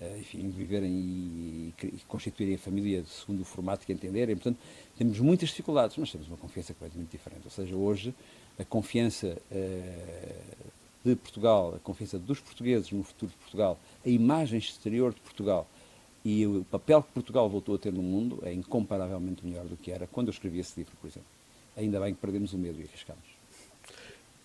eh, 0.00 0.18
enfim, 0.18 0.48
viverem 0.48 0.90
e, 0.90 1.74
e, 1.82 2.00
constituírem 2.08 2.56
a 2.56 2.58
família 2.58 3.04
segundo 3.06 3.40
o 3.42 3.44
formato 3.44 3.86
que 3.86 3.92
entenderem. 3.92 4.36
Portanto, 4.36 4.58
temos 4.96 5.18
muitas 5.20 5.48
dificuldades, 5.50 5.96
mas 5.96 6.10
temos 6.10 6.28
uma 6.28 6.36
confiança 6.36 6.74
completamente 6.74 7.10
diferente. 7.10 7.42
Ou 7.44 7.50
seja, 7.50 7.74
hoje 7.74 8.14
a 8.58 8.64
confiança 8.64 9.36
uh, 9.50 10.74
de 11.04 11.16
Portugal, 11.16 11.74
a 11.76 11.78
confiança 11.78 12.18
dos 12.18 12.40
portugueses 12.40 12.90
no 12.90 13.02
futuro 13.02 13.30
de 13.30 13.38
Portugal, 13.38 13.78
a 14.04 14.08
imagem 14.08 14.58
exterior 14.58 15.12
de 15.12 15.20
Portugal 15.20 15.66
e 16.24 16.46
o 16.46 16.64
papel 16.70 17.02
que 17.02 17.12
Portugal 17.12 17.48
voltou 17.50 17.74
a 17.74 17.78
ter 17.78 17.92
no 17.92 18.02
mundo 18.02 18.40
é 18.42 18.52
incomparavelmente 18.52 19.44
melhor 19.44 19.66
do 19.66 19.76
que 19.76 19.90
era 19.90 20.06
quando 20.06 20.28
eu 20.28 20.32
escrevi 20.32 20.60
esse 20.60 20.78
livro, 20.80 20.96
por 21.00 21.06
exemplo. 21.06 21.28
Ainda 21.76 22.00
bem 22.00 22.14
que 22.14 22.20
perdemos 22.20 22.52
o 22.54 22.58
medo 22.58 22.80
e 22.80 22.84
arriscamos. 22.84 23.33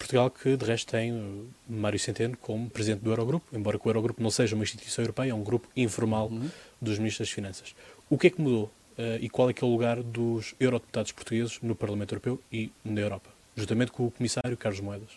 Portugal, 0.10 0.32
que 0.32 0.58
de 0.58 0.66
resto 0.66 0.92
tem 0.92 1.46
Mário 1.68 2.00
Centeno 2.00 2.36
como 2.38 2.68
presidente 2.68 3.04
do 3.04 3.12
Eurogrupo, 3.12 3.56
embora 3.56 3.78
que 3.78 3.88
o 3.88 3.90
Eurogrupo 3.92 4.24
não 4.24 4.32
seja 4.32 4.56
uma 4.56 4.64
instituição 4.64 5.04
europeia, 5.04 5.30
é 5.30 5.34
um 5.36 5.44
grupo 5.44 5.68
informal 5.78 6.30
uhum. 6.30 6.50
dos 6.82 6.98
ministros 6.98 7.28
das 7.28 7.36
Finanças. 7.36 7.76
O 8.10 8.18
que 8.18 8.26
é 8.26 8.30
que 8.32 8.42
mudou 8.42 8.64
uh, 8.64 9.22
e 9.22 9.30
qual 9.30 9.52
é 9.52 9.54
que 9.54 9.64
é 9.64 9.68
o 9.68 9.70
lugar 9.70 10.02
dos 10.02 10.56
eurodeputados 10.60 11.12
portugueses 11.12 11.60
no 11.62 11.76
Parlamento 11.76 12.14
Europeu 12.14 12.42
e 12.52 12.72
na 12.84 13.02
Europa, 13.02 13.30
juntamente 13.56 13.92
com 13.92 14.08
o 14.08 14.10
comissário 14.10 14.58
Carlos 14.58 14.82
Moedas? 14.82 15.12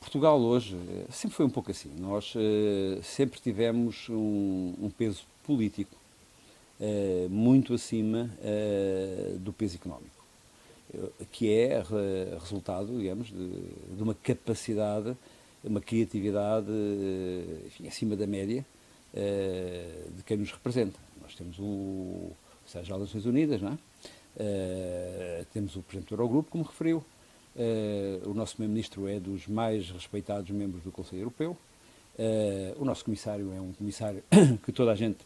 Portugal 0.00 0.40
hoje 0.40 0.74
eh, 0.74 1.04
sempre 1.12 1.36
foi 1.36 1.46
um 1.46 1.50
pouco 1.50 1.70
assim. 1.70 1.90
Nós 1.96 2.34
uh, 2.34 3.00
sempre 3.00 3.40
tivemos 3.40 4.08
um, 4.10 4.74
um 4.82 4.90
peso 4.90 5.22
político 5.44 5.96
uh, 6.80 7.30
muito 7.30 7.72
acima 7.72 8.28
do 9.38 9.52
peso 9.52 9.76
económico 9.76 10.13
que 11.30 11.52
é 11.52 11.82
resultado, 12.40 12.96
digamos, 12.98 13.28
de, 13.28 13.96
de 13.96 14.02
uma 14.02 14.14
capacidade, 14.14 15.16
uma 15.62 15.80
criatividade 15.80 16.70
enfim, 17.66 17.88
acima 17.88 18.16
da 18.16 18.26
média 18.26 18.64
uh, 19.14 20.12
de 20.12 20.22
quem 20.24 20.36
nos 20.36 20.50
representa. 20.50 20.98
Nós 21.22 21.34
temos 21.34 21.58
o 21.58 22.32
Sérgio 22.66 22.94
das 22.94 23.08
Nações 23.08 23.26
Unidas, 23.26 23.60
não 23.60 23.72
é? 23.72 23.78
Uh, 24.36 25.46
temos 25.52 25.76
o 25.76 25.82
Presidente 25.82 26.08
do 26.08 26.14
Eurogrupo, 26.14 26.50
como 26.50 26.64
referiu. 26.64 27.04
O 28.26 28.34
nosso 28.34 28.56
Primeiro-Ministro 28.56 29.06
é 29.06 29.20
dos 29.20 29.46
mais 29.46 29.88
respeitados 29.88 30.50
membros 30.50 30.82
do 30.82 30.90
Conselho 30.90 31.20
Europeu. 31.20 31.56
o 32.76 32.84
nosso 32.84 33.04
Comissário 33.04 33.52
é 33.52 33.60
um 33.60 33.72
Comissário 33.72 34.24
que 34.66 34.72
toda 34.72 34.90
a 34.90 34.96
gente 34.96 35.18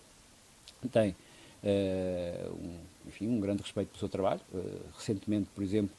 tem 0.93 1.17
um, 1.65 3.09
enfim, 3.09 3.29
um 3.29 3.41
grande 3.41 3.63
respeito 3.63 3.89
pelo 3.89 3.99
seu 3.99 4.09
trabalho. 4.09 4.41
Uh, 4.53 4.81
recentemente, 4.97 5.49
por 5.55 5.63
exemplo, 5.63 5.95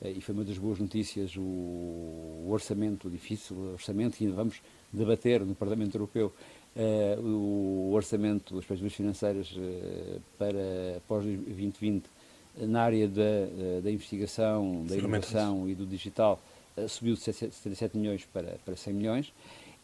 uh, 0.00 0.08
e 0.08 0.20
foi 0.20 0.34
uma 0.34 0.44
das 0.44 0.58
boas 0.58 0.78
notícias, 0.78 1.36
o, 1.36 1.40
o, 1.40 2.48
orçamento, 2.50 3.08
o 3.08 3.10
difícil 3.10 3.56
orçamento 3.72 4.16
que 4.16 4.24
ainda 4.24 4.36
vamos 4.36 4.60
debater 4.92 5.40
no 5.40 5.54
Parlamento 5.54 5.94
Europeu, 5.94 6.32
o 7.22 7.90
orçamento 7.92 8.54
das 8.54 8.64
perspectivas 8.64 8.94
financeiras 8.94 9.54
para 10.38 10.96
após 10.96 11.22
2020 11.24 12.04
na 12.60 12.82
área 12.82 13.06
da, 13.08 13.80
da 13.82 13.90
investigação, 13.90 14.84
da 14.86 14.96
inovação 14.96 15.68
e 15.68 15.74
do 15.74 15.86
digital 15.86 16.42
subiu 16.88 17.14
de 17.14 17.20
77 17.20 17.96
milhões 17.96 18.24
para, 18.24 18.58
para 18.64 18.74
100 18.74 18.94
milhões. 18.94 19.32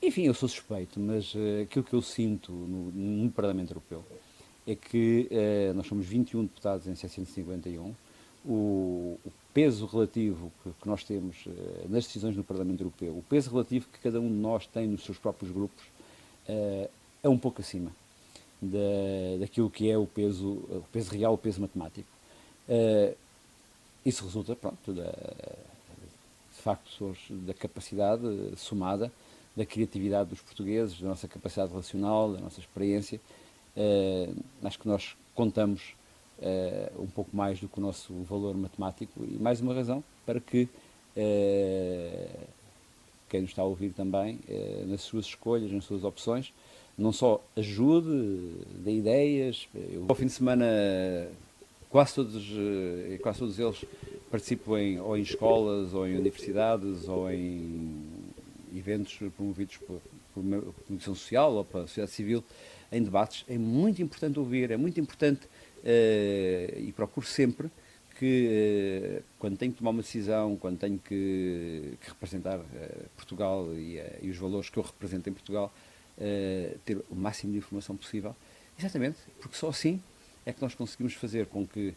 Enfim, 0.02 0.22
eu 0.22 0.34
sou 0.34 0.48
suspeito, 0.48 0.98
mas 0.98 1.34
aquilo 1.62 1.84
que 1.84 1.94
eu 1.94 2.00
sinto 2.00 2.52
no, 2.52 2.90
no 2.90 3.30
Parlamento 3.30 3.70
Europeu 3.70 4.02
é 4.68 4.74
que 4.74 5.26
eh, 5.30 5.72
nós 5.74 5.86
somos 5.86 6.06
21 6.06 6.42
deputados 6.42 6.86
em 6.86 6.94
751. 6.94 7.94
O, 8.44 9.18
o 9.24 9.32
peso 9.54 9.86
relativo 9.86 10.52
que, 10.62 10.70
que 10.70 10.86
nós 10.86 11.02
temos 11.04 11.36
eh, 11.46 11.86
nas 11.88 12.04
decisões 12.04 12.36
no 12.36 12.44
Parlamento 12.44 12.82
Europeu, 12.82 13.16
o 13.16 13.24
peso 13.30 13.50
relativo 13.50 13.88
que 13.90 13.98
cada 13.98 14.20
um 14.20 14.28
de 14.28 14.34
nós 14.34 14.66
tem 14.66 14.86
nos 14.86 15.04
seus 15.04 15.16
próprios 15.16 15.50
grupos, 15.50 15.82
eh, 16.46 16.90
é 17.22 17.28
um 17.30 17.38
pouco 17.38 17.62
acima 17.62 17.90
da, 18.60 19.40
daquilo 19.40 19.70
que 19.70 19.90
é 19.90 19.96
o 19.96 20.06
peso, 20.06 20.48
o 20.48 20.84
peso 20.92 21.10
real, 21.12 21.32
o 21.32 21.38
peso 21.38 21.62
matemático. 21.62 22.08
isso 24.04 24.24
resulta, 24.24 24.54
pronto, 24.54 24.92
da, 24.92 25.10
de 25.10 26.62
facto, 26.62 27.16
da 27.30 27.54
capacidade 27.54 28.22
somada, 28.56 29.10
da 29.56 29.64
criatividade 29.64 30.30
dos 30.30 30.40
portugueses, 30.40 31.00
da 31.00 31.08
nossa 31.08 31.26
capacidade 31.26 31.70
relacional, 31.70 32.32
da 32.32 32.40
nossa 32.40 32.60
experiência 32.60 33.18
acho 34.62 34.78
que 34.78 34.88
nós 34.88 35.16
contamos 35.34 35.94
uh, 36.38 37.02
um 37.02 37.06
pouco 37.06 37.36
mais 37.36 37.60
do 37.60 37.68
que 37.68 37.78
o 37.78 37.80
nosso 37.80 38.12
valor 38.24 38.56
matemático 38.56 39.24
e 39.24 39.38
mais 39.38 39.60
uma 39.60 39.74
razão 39.74 40.02
para 40.26 40.40
que 40.40 40.68
uh, 41.16 42.48
quem 43.28 43.42
nos 43.42 43.50
está 43.50 43.62
a 43.62 43.66
ouvir 43.66 43.90
também, 43.90 44.40
nas 44.86 45.02
suas 45.02 45.26
escolhas, 45.26 45.70
nas 45.70 45.84
suas 45.84 46.02
opções, 46.02 46.50
não 46.96 47.12
só 47.12 47.44
ajude, 47.54 48.54
dê 48.82 48.96
ideias. 48.96 49.68
Eu, 49.74 50.06
ao 50.08 50.14
fim 50.14 50.24
de 50.24 50.32
semana, 50.32 50.64
quase 51.90 52.14
todos, 52.14 52.48
quase 53.20 53.38
todos 53.38 53.58
eles 53.58 53.84
participam 54.30 54.80
em, 54.80 54.98
ou 54.98 55.14
em 55.14 55.20
escolas, 55.20 55.92
ou 55.92 56.08
em 56.08 56.16
universidades, 56.16 57.06
ou 57.06 57.30
em 57.30 58.02
eventos 58.74 59.18
promovidos 59.36 59.76
por, 59.76 60.00
por 60.34 60.74
Comissão 60.86 61.14
Social 61.14 61.52
ou 61.52 61.64
pela 61.66 61.86
sociedade 61.86 62.12
civil, 62.12 62.42
em 62.90 63.02
debates, 63.02 63.44
é 63.48 63.58
muito 63.58 64.00
importante 64.02 64.38
ouvir, 64.38 64.70
é 64.70 64.76
muito 64.76 64.98
importante 64.98 65.46
uh, 65.46 66.78
e 66.78 66.92
procuro 66.94 67.26
sempre 67.26 67.70
que 68.18 69.20
uh, 69.20 69.24
quando 69.38 69.56
tenho 69.56 69.72
que 69.72 69.78
tomar 69.78 69.90
uma 69.90 70.02
decisão, 70.02 70.56
quando 70.56 70.78
tenho 70.78 70.98
que, 70.98 71.94
que 72.00 72.08
representar 72.08 72.58
uh, 72.58 72.64
Portugal 73.16 73.66
e, 73.74 74.00
e, 74.22 74.30
os 74.30 74.36
valores 74.36 74.70
que 74.70 74.78
eu 74.78 74.82
represento 74.82 75.28
em 75.28 75.32
Portugal, 75.32 75.72
ter 76.84 77.00
o 77.08 77.14
máximo 77.14 77.52
de 77.52 77.58
informação 77.58 77.96
possível, 77.96 78.34
exatamente, 78.76 79.18
porque 79.40 79.56
só 79.56 79.68
assim 79.68 80.02
é 80.44 80.52
que 80.52 80.60
nós 80.60 80.74
conseguimos 80.74 81.14
fazer 81.14 81.46
com 81.46 81.64
que 81.64 81.94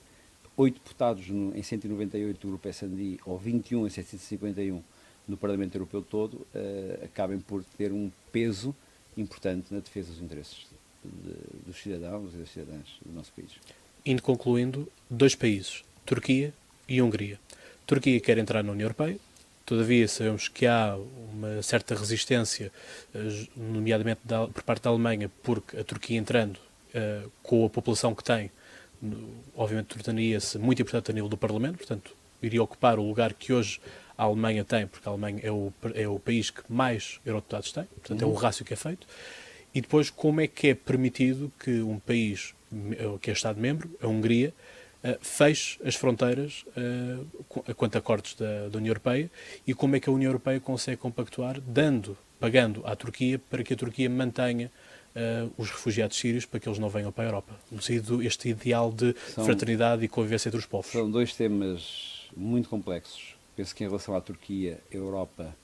oito 0.58 0.76
deputados 0.76 1.28
no, 1.30 1.58
em 1.58 1.64
198 1.64 2.40
do 2.40 2.48
Grupo 2.50 2.68
S&D 2.68 3.20
ou 3.26 3.38
21 3.38 3.88
em 3.88 3.90
751 3.90 4.84
no 5.28 5.38
Parlamento 5.38 5.76
Europeu 5.76 6.02
todo 6.02 6.36
uh, 6.36 7.06
acabem 7.06 7.40
por 7.40 7.64
ter 7.64 7.92
um 7.92 8.12
peso 8.32 8.76
importante 9.18 9.74
na 9.74 9.80
defesa 9.80 10.12
dos 10.12 10.22
interesses 10.22 10.68
de, 11.04 11.68
dos 11.68 11.82
cidadãos 11.82 12.34
e 12.34 12.38
das 12.38 12.50
cidadãs 12.50 12.88
do 13.06 13.14
nosso 13.14 13.32
país. 13.34 13.52
Indo 14.06 14.22
concluindo, 14.22 14.88
dois 15.10 15.36
países, 15.36 15.84
Turquia 16.06 16.54
e 16.88 17.02
Hungria. 17.02 17.40
Turquia 17.86 18.20
quer 18.20 18.38
entrar 18.38 18.64
na 18.64 18.72
União 18.72 18.86
Europeia, 18.86 19.18
todavia 19.66 20.08
sabemos 20.08 20.48
que 20.48 20.66
há 20.66 20.98
uma 21.34 21.62
certa 21.62 21.96
resistência, 21.96 22.72
eh, 23.14 23.46
nomeadamente 23.56 24.22
da, 24.24 24.48
por 24.48 24.64
parte 24.64 24.84
da 24.84 24.90
Alemanha, 24.90 25.32
porque 25.44 25.78
a 25.78 25.84
Turquia 25.84 26.18
entrando 26.18 26.58
uh, 26.58 27.32
com 27.42 27.66
a 27.66 27.70
população 27.70 28.14
que 28.14 28.24
tem, 28.24 28.52
obviamente 29.56 29.98
tornaria-se 29.98 30.58
muito 30.58 30.82
importante 30.82 31.12
a 31.12 31.14
nível 31.14 31.30
do 31.30 31.38
Parlamento, 31.38 31.78
portanto 31.78 32.16
iria 32.42 32.62
ocupar 32.62 33.00
o 33.00 33.04
lugar 33.04 33.34
que 33.34 33.54
hoje 33.54 33.80
a 34.18 34.24
Alemanha 34.24 34.64
tem, 34.64 34.88
porque 34.88 35.08
a 35.08 35.12
Alemanha 35.12 35.40
é 35.42 35.52
o, 35.52 35.74
é 35.96 36.08
o 36.08 36.20
país 36.20 36.50
que 36.50 36.62
mais 36.70 37.20
eurodeputados 37.26 37.72
tem, 37.72 37.84
portanto 37.84 38.22
uhum. 38.22 38.28
é 38.28 38.32
o 38.32 38.34
uhum. 38.34 38.40
rácio 38.40 38.66
que 38.66 38.74
é 38.74 38.78
feito. 38.78 39.08
E 39.74 39.82
depois, 39.82 40.10
como 40.10 40.42
é 40.42 40.48
que 40.48 40.70
é 40.70 40.76
permitido 40.76 41.52
que 41.60 41.82
um 41.82 42.00
país 42.00 42.54
que 43.22 43.30
é 43.30 43.34
Estado-membro, 43.34 43.90
a 44.02 44.08
Hungria, 44.08 44.54
uh, 45.04 45.18
feche 45.22 45.80
as 45.84 45.96
fronteiras 45.96 46.66
uh, 46.70 47.74
quanto 47.76 47.96
a 47.96 48.00
acordos 48.00 48.36
da, 48.36 48.70
da, 48.70 48.78
União 48.78 48.92
Europeia 48.92 49.30
e 49.66 49.74
como 49.74 49.96
é 49.96 50.00
que 50.00 50.10
a 50.10 50.14
União 50.14 50.30
Europeia 50.30 50.60
consegue 50.60 50.98
compactuar, 50.98 51.60
dando, 51.62 52.18
pagando 52.40 52.82
à 52.86 52.96
Turquia 52.96 53.40
para 53.50 53.64
que 53.64 53.74
a 53.74 53.78
Turquia 53.78 54.10
mantenha 54.10 54.72
uh, 55.16 55.52
os 55.58 55.70
refugiados 55.70 56.18
sírios 56.18 56.46
para 56.46 56.60
que 56.60 56.68
eles 56.68 56.80
não 56.80 56.90
venham 56.90 57.12
para 57.12 57.26
a 57.26 57.28
Europa, 57.28 57.54
sentido 57.82 58.24
este 58.24 58.50
ideal 58.50 58.92
de 58.92 59.16
são, 59.34 59.46
fraternidade 59.46 60.04
e 60.04 60.08
convivência 60.08 60.50
entre 60.50 60.60
os 60.60 60.66
povos. 60.66 60.92
São 60.92 61.10
dois 61.10 61.34
temas 61.36 62.30
muito 62.36 62.70
complexos. 62.70 63.36
Penso 63.56 63.76
que 63.76 63.84
em 63.84 63.88
relação 63.88 64.16
à 64.16 64.22
Turquia, 64.22 64.80
a 64.92 64.96
Europa 64.96 65.56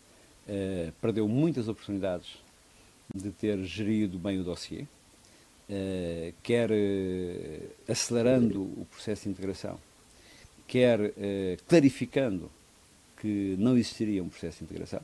perdeu 1.01 1.27
muitas 1.27 1.67
oportunidades 1.67 2.37
de 3.13 3.31
ter 3.31 3.63
gerido 3.63 4.17
bem 4.17 4.39
o 4.39 4.43
dossiê, 4.43 4.81
uh, 4.81 6.33
quer 6.43 6.69
uh, 6.71 7.91
acelerando 7.91 8.61
o 8.61 8.87
processo 8.91 9.23
de 9.23 9.29
integração, 9.29 9.79
quer 10.67 10.99
uh, 10.99 11.13
clarificando 11.67 12.51
que 13.21 13.55
não 13.57 13.77
existiria 13.77 14.23
um 14.23 14.29
processo 14.29 14.59
de 14.59 14.65
integração. 14.65 15.01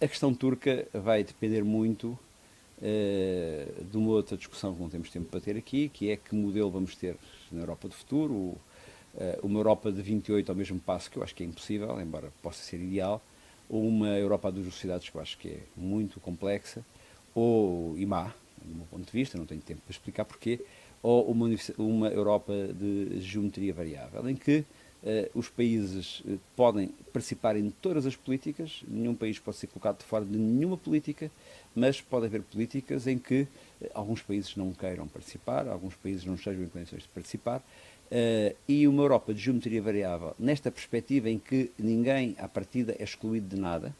a 0.00 0.08
questão 0.08 0.32
turca 0.32 0.88
vai 0.94 1.22
depender 1.22 1.62
muito 1.62 2.18
de 2.80 3.98
uma 3.98 4.12
outra 4.12 4.34
discussão 4.34 4.74
que 4.74 4.80
não 4.80 4.88
temos 4.88 5.10
tempo 5.10 5.26
para 5.26 5.40
ter 5.40 5.58
aqui, 5.58 5.90
que 5.90 6.10
é 6.10 6.16
que 6.16 6.34
modelo 6.34 6.70
vamos 6.70 6.96
ter 6.96 7.16
na 7.52 7.60
Europa 7.60 7.88
do 7.88 7.94
futuro, 7.94 8.56
uma 9.42 9.58
Europa 9.58 9.92
de 9.92 10.00
28 10.00 10.48
ao 10.48 10.56
mesmo 10.56 10.80
passo, 10.80 11.10
que 11.10 11.18
eu 11.18 11.22
acho 11.22 11.34
que 11.34 11.42
é 11.42 11.46
impossível, 11.46 12.00
embora 12.00 12.32
possa 12.42 12.62
ser 12.62 12.76
ideal, 12.80 13.20
ou 13.68 13.86
uma 13.86 14.08
Europa 14.08 14.50
das 14.50 14.62
velocidades 14.62 15.08
que 15.08 15.16
eu 15.16 15.20
acho 15.20 15.38
que 15.38 15.48
é 15.48 15.60
muito 15.76 16.20
complexa, 16.20 16.84
ou 17.34 17.96
e 17.98 18.06
má, 18.06 18.32
do 18.62 18.74
meu 18.74 18.86
ponto 18.86 19.04
de 19.04 19.12
vista, 19.12 19.38
não 19.38 19.46
tenho 19.46 19.60
tempo 19.60 19.80
para 19.82 19.92
explicar 19.92 20.24
porquê, 20.24 20.60
ou 21.02 21.30
uma, 21.30 21.48
uma 21.76 22.08
Europa 22.08 22.52
de 22.52 23.20
geometria 23.20 23.72
variável, 23.72 24.28
em 24.28 24.34
que 24.34 24.58
uh, 25.02 25.38
os 25.38 25.48
países 25.48 26.20
uh, 26.20 26.38
podem 26.56 26.88
participar 27.12 27.56
em 27.56 27.70
todas 27.70 28.06
as 28.06 28.16
políticas, 28.16 28.82
nenhum 28.86 29.14
país 29.14 29.38
pode 29.38 29.56
ser 29.56 29.68
colocado 29.68 29.98
de 29.98 30.04
fora 30.04 30.24
de 30.24 30.36
nenhuma 30.36 30.76
política, 30.76 31.30
mas 31.74 32.00
pode 32.00 32.26
haver 32.26 32.42
políticas 32.42 33.06
em 33.06 33.18
que 33.18 33.42
uh, 33.42 33.90
alguns 33.94 34.22
países 34.22 34.56
não 34.56 34.72
queiram 34.72 35.06
participar, 35.06 35.68
alguns 35.68 35.94
países 35.94 36.24
não 36.24 36.34
estejam 36.34 36.64
em 36.64 36.68
condições 36.68 37.02
de 37.02 37.08
participar, 37.08 37.62
Uh, 38.10 38.56
e 38.66 38.88
uma 38.88 39.02
Europa 39.02 39.34
de 39.34 39.40
geometria 39.40 39.82
variável, 39.82 40.34
nesta 40.38 40.70
perspectiva 40.70 41.28
em 41.28 41.38
que 41.38 41.70
ninguém, 41.78 42.34
à 42.38 42.48
partida, 42.48 42.96
é 42.98 43.04
excluído 43.04 43.54
de 43.54 43.60
nada, 43.60 43.94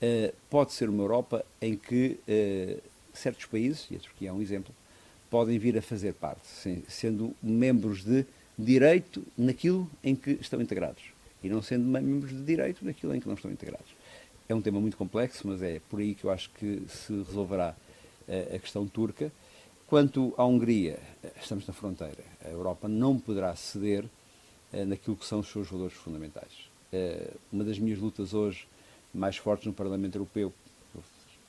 uh, 0.00 0.32
pode 0.48 0.72
ser 0.72 0.88
uma 0.88 1.02
Europa 1.02 1.44
em 1.60 1.76
que 1.76 2.20
uh, 2.28 2.80
certos 3.12 3.46
países, 3.46 3.88
e 3.90 3.96
a 3.96 3.98
Turquia 3.98 4.28
é 4.28 4.32
um 4.32 4.40
exemplo, 4.40 4.72
podem 5.28 5.58
vir 5.58 5.76
a 5.76 5.82
fazer 5.82 6.14
parte, 6.14 6.46
sendo 6.86 7.34
membros 7.42 8.04
de 8.04 8.24
direito 8.56 9.24
naquilo 9.36 9.90
em 10.04 10.14
que 10.14 10.38
estão 10.40 10.60
integrados 10.60 11.02
e 11.42 11.48
não 11.48 11.60
sendo 11.60 11.84
membros 11.84 12.30
de 12.30 12.44
direito 12.44 12.84
naquilo 12.84 13.12
em 13.12 13.18
que 13.18 13.26
não 13.26 13.34
estão 13.34 13.50
integrados. 13.50 13.88
É 14.48 14.54
um 14.54 14.60
tema 14.60 14.80
muito 14.80 14.96
complexo, 14.96 15.48
mas 15.48 15.60
é 15.62 15.80
por 15.90 15.98
aí 15.98 16.14
que 16.14 16.24
eu 16.24 16.30
acho 16.30 16.48
que 16.50 16.82
se 16.86 17.12
resolverá 17.12 17.74
a 18.54 18.58
questão 18.58 18.86
turca 18.86 19.32
Quanto 19.92 20.32
à 20.38 20.46
Hungria, 20.46 20.98
estamos 21.38 21.66
na 21.66 21.74
fronteira. 21.74 22.24
A 22.42 22.48
Europa 22.48 22.88
não 22.88 23.18
poderá 23.18 23.54
ceder 23.54 24.06
eh, 24.72 24.86
naquilo 24.86 25.14
que 25.14 25.26
são 25.26 25.40
os 25.40 25.48
seus 25.48 25.68
valores 25.68 25.92
fundamentais. 25.92 26.70
Eh, 26.90 27.28
uma 27.52 27.62
das 27.62 27.78
minhas 27.78 27.98
lutas 27.98 28.32
hoje 28.32 28.66
mais 29.12 29.36
fortes 29.36 29.66
no 29.66 29.72
Parlamento 29.74 30.14
Europeu, 30.14 30.50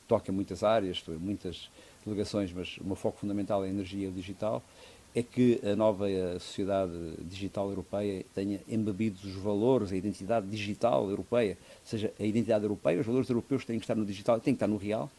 toca 0.10 0.30
muitas 0.34 0.62
áreas, 0.62 0.98
estou 0.98 1.16
em 1.16 1.18
muitas 1.18 1.70
delegações, 2.06 2.52
mas 2.52 2.78
o 2.80 2.84
meu 2.84 2.98
foco 2.98 3.18
fundamental 3.18 3.64
é 3.64 3.68
a 3.68 3.70
energia 3.70 4.12
digital, 4.12 4.62
é 5.16 5.24
que 5.24 5.62
a 5.66 5.74
nova 5.74 6.06
sociedade 6.42 6.92
digital 7.22 7.70
europeia 7.70 8.26
tenha 8.36 8.60
embebido 8.68 9.26
os 9.26 9.36
valores, 9.36 9.94
a 9.94 9.96
identidade 9.96 10.48
digital 10.48 11.10
europeia, 11.10 11.58
ou 11.80 11.88
seja, 11.90 12.12
a 12.20 12.24
identidade 12.26 12.66
europeia, 12.66 13.00
os 13.00 13.06
valores 13.06 13.30
europeus 13.30 13.64
têm 13.64 13.80
que 13.80 13.86
estar 13.86 13.96
no 13.96 14.06
digital, 14.06 14.38
têm 14.42 14.54
que 14.54 14.58
estar 14.58 14.68
no 14.68 14.76
real, 14.76 15.10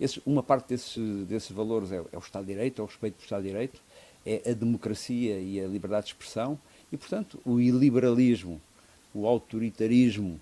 esse, 0.00 0.20
uma 0.26 0.42
parte 0.42 0.68
desses, 0.68 0.96
desses 1.26 1.50
valores 1.50 1.92
é, 1.92 1.96
é, 1.96 2.16
o 2.16 2.18
Estado 2.18 2.44
de 2.44 2.52
Direito, 2.52 2.80
é 2.80 2.84
o 2.84 2.86
respeito 2.86 3.14
pelo 3.14 3.24
Estado 3.24 3.42
de 3.42 3.48
Direito, 3.48 3.80
é 4.24 4.50
a 4.50 4.52
democracia 4.52 5.38
e 5.38 5.60
a 5.60 5.66
liberdade 5.66 6.06
de 6.06 6.12
expressão 6.12 6.58
e, 6.92 6.96
portanto, 6.96 7.40
o 7.44 7.60
iliberalismo, 7.60 8.60
o 9.14 9.26
autoritarismo, 9.26 10.40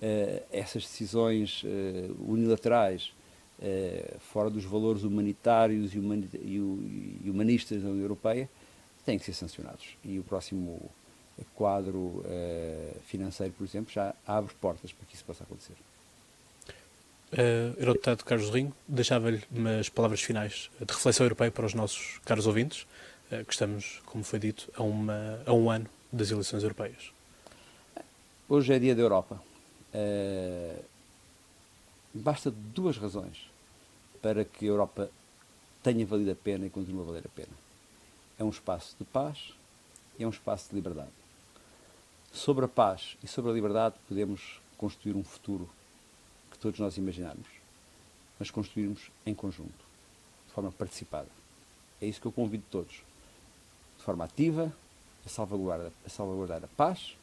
eh, 0.00 0.42
essas 0.50 0.82
decisões 0.82 1.62
eh, 1.64 2.10
unilaterais 2.26 3.12
eh, 3.60 4.16
fora 4.18 4.50
dos 4.50 4.64
valores 4.64 5.04
humanitários 5.04 5.94
e, 5.94 5.98
e, 5.98 7.30
humanistas 7.30 7.82
da 7.82 7.88
União 7.88 8.02
Europeia 8.02 8.50
têm 9.06 9.16
que 9.16 9.24
ser 9.24 9.32
sancionados. 9.32 9.96
E 10.04 10.18
o 10.18 10.24
próximo 10.24 10.90
quadro 11.54 12.22
financeiro, 13.06 13.52
por 13.56 13.64
exemplo, 13.64 13.92
já 13.92 14.14
abre 14.26 14.54
portas 14.60 14.92
para 14.92 15.06
que 15.06 15.14
isso 15.14 15.24
possa 15.24 15.42
acontecer. 15.42 15.74
Uh, 17.32 17.72
Eurodeputado 17.78 18.24
Carlos 18.26 18.50
Rinho, 18.50 18.74
deixava-lhe 18.86 19.42
umas 19.50 19.88
palavras 19.88 20.20
finais 20.20 20.70
de 20.78 20.92
reflexão 20.92 21.24
europeia 21.24 21.50
para 21.50 21.64
os 21.64 21.72
nossos 21.72 22.20
caros 22.26 22.46
ouvintes, 22.46 22.86
uh, 23.30 23.42
que 23.46 23.52
estamos, 23.54 24.02
como 24.04 24.22
foi 24.22 24.38
dito, 24.38 24.70
a, 24.76 24.82
uma, 24.82 25.42
a 25.46 25.52
um 25.54 25.70
ano 25.70 25.86
das 26.12 26.30
eleições 26.30 26.62
europeias. 26.62 27.10
Hoje 28.46 28.74
é 28.74 28.78
dia 28.78 28.94
da 28.94 29.00
Europa. 29.00 29.42
Uh, 29.94 30.84
basta 32.12 32.50
duas 32.50 32.98
razões 32.98 33.50
para 34.20 34.44
que 34.44 34.66
a 34.66 34.68
Europa 34.68 35.08
tenha 35.82 36.04
valido 36.04 36.32
a 36.32 36.34
pena 36.34 36.66
e 36.66 36.70
continue 36.70 37.00
a 37.00 37.06
valer 37.06 37.22
a 37.24 37.30
pena. 37.30 37.56
É 38.38 38.44
um 38.44 38.50
espaço 38.50 38.94
de 38.98 39.06
paz 39.06 39.54
e 40.18 40.24
é 40.24 40.26
um 40.26 40.30
espaço 40.30 40.68
de 40.68 40.74
liberdade. 40.74 41.08
Sobre 42.30 42.66
a 42.66 42.68
paz 42.68 43.16
e 43.24 43.26
sobre 43.26 43.50
a 43.50 43.54
liberdade 43.54 43.94
podemos 44.06 44.60
construir 44.76 45.16
um 45.16 45.24
futuro 45.24 45.66
todos 46.62 46.78
nós 46.78 46.96
imaginarmos, 46.96 47.46
mas 48.38 48.50
construirmos 48.50 49.10
em 49.26 49.34
conjunto, 49.34 49.84
de 50.46 50.52
forma 50.54 50.70
participada. 50.70 51.28
É 52.00 52.06
isso 52.06 52.20
que 52.20 52.26
eu 52.26 52.32
convido 52.32 52.62
todos, 52.70 53.02
de 53.98 54.04
forma 54.04 54.24
ativa, 54.24 54.72
a 55.26 55.28
salvaguardar 55.28 55.90
a, 56.06 56.08
salvaguardar 56.08 56.64
a 56.64 56.68
paz, 56.76 57.16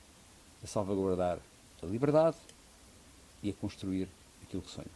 a 0.62 0.68
salvaguardar 0.68 1.40
a 1.82 1.86
liberdade 1.86 2.38
e 3.42 3.50
a 3.50 3.54
construir 3.54 4.10
aquilo 4.44 4.62
que 4.62 4.70
sonho. 4.70 4.88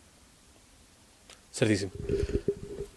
Certíssimo. 1.51 1.91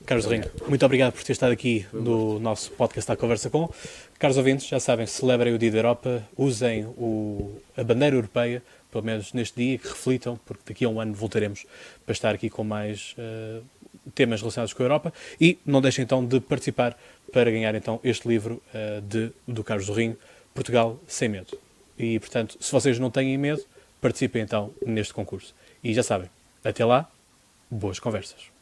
Carlos 0.05 0.27
Rinho, 0.27 0.51
muito 0.69 0.85
obrigado 0.85 1.13
por 1.13 1.23
ter 1.23 1.33
estado 1.33 1.53
aqui 1.53 1.87
no 1.93 2.39
nosso 2.39 2.71
podcast 2.73 3.09
da 3.09 3.17
Conversa 3.17 3.51
Com. 3.51 3.73
Caros 4.19 4.37
ouvintes, 4.37 4.67
já 4.67 4.81
sabem, 4.81 5.07
celebrem 5.07 5.53
o 5.53 5.59
Dia 5.59 5.71
da 5.71 5.79
Europa, 5.79 6.27
usem 6.37 6.85
o, 6.85 7.61
a 7.77 7.83
bandeira 7.83 8.17
europeia 8.17 8.63
pelo 8.97 9.05
menos 9.05 9.35
neste 9.35 9.57
dia, 9.57 9.79
que 9.79 9.89
reflitam, 9.89 10.41
porque 10.47 10.63
daqui 10.69 10.85
a 10.87 10.89
um 10.89 10.99
ano 10.99 11.13
voltaremos 11.13 11.67
para 12.05 12.13
estar 12.13 12.35
aqui 12.35 12.49
com 12.49 12.65
mais 12.65 13.15
uh, 13.19 13.63
temas 14.15 14.41
relacionados 14.41 14.73
com 14.73 14.83
a 14.83 14.87
Europa. 14.87 15.13
E 15.39 15.59
não 15.67 15.83
deixem 15.83 16.03
então 16.03 16.25
de 16.25 16.41
participar 16.41 16.99
para 17.31 17.51
ganhar 17.51 17.75
então 17.75 18.01
este 18.03 18.27
livro 18.27 18.63
uh, 18.75 19.03
de, 19.03 19.31
do 19.47 19.63
Carlos 19.63 19.89
Rinho, 19.91 20.17
Portugal 20.55 20.99
Sem 21.07 21.29
Medo. 21.29 21.59
E 21.99 22.19
portanto, 22.19 22.57
se 22.59 22.73
vocês 22.73 22.99
não 22.99 23.11
têm 23.11 23.37
medo, 23.37 23.63
participem 24.01 24.43
então 24.43 24.73
neste 24.87 25.13
concurso. 25.13 25.55
E 25.85 25.93
já 25.93 26.03
sabem, 26.03 26.31
até 26.65 26.85
lá, 26.85 27.11
boas 27.71 27.99
conversas. 27.99 28.56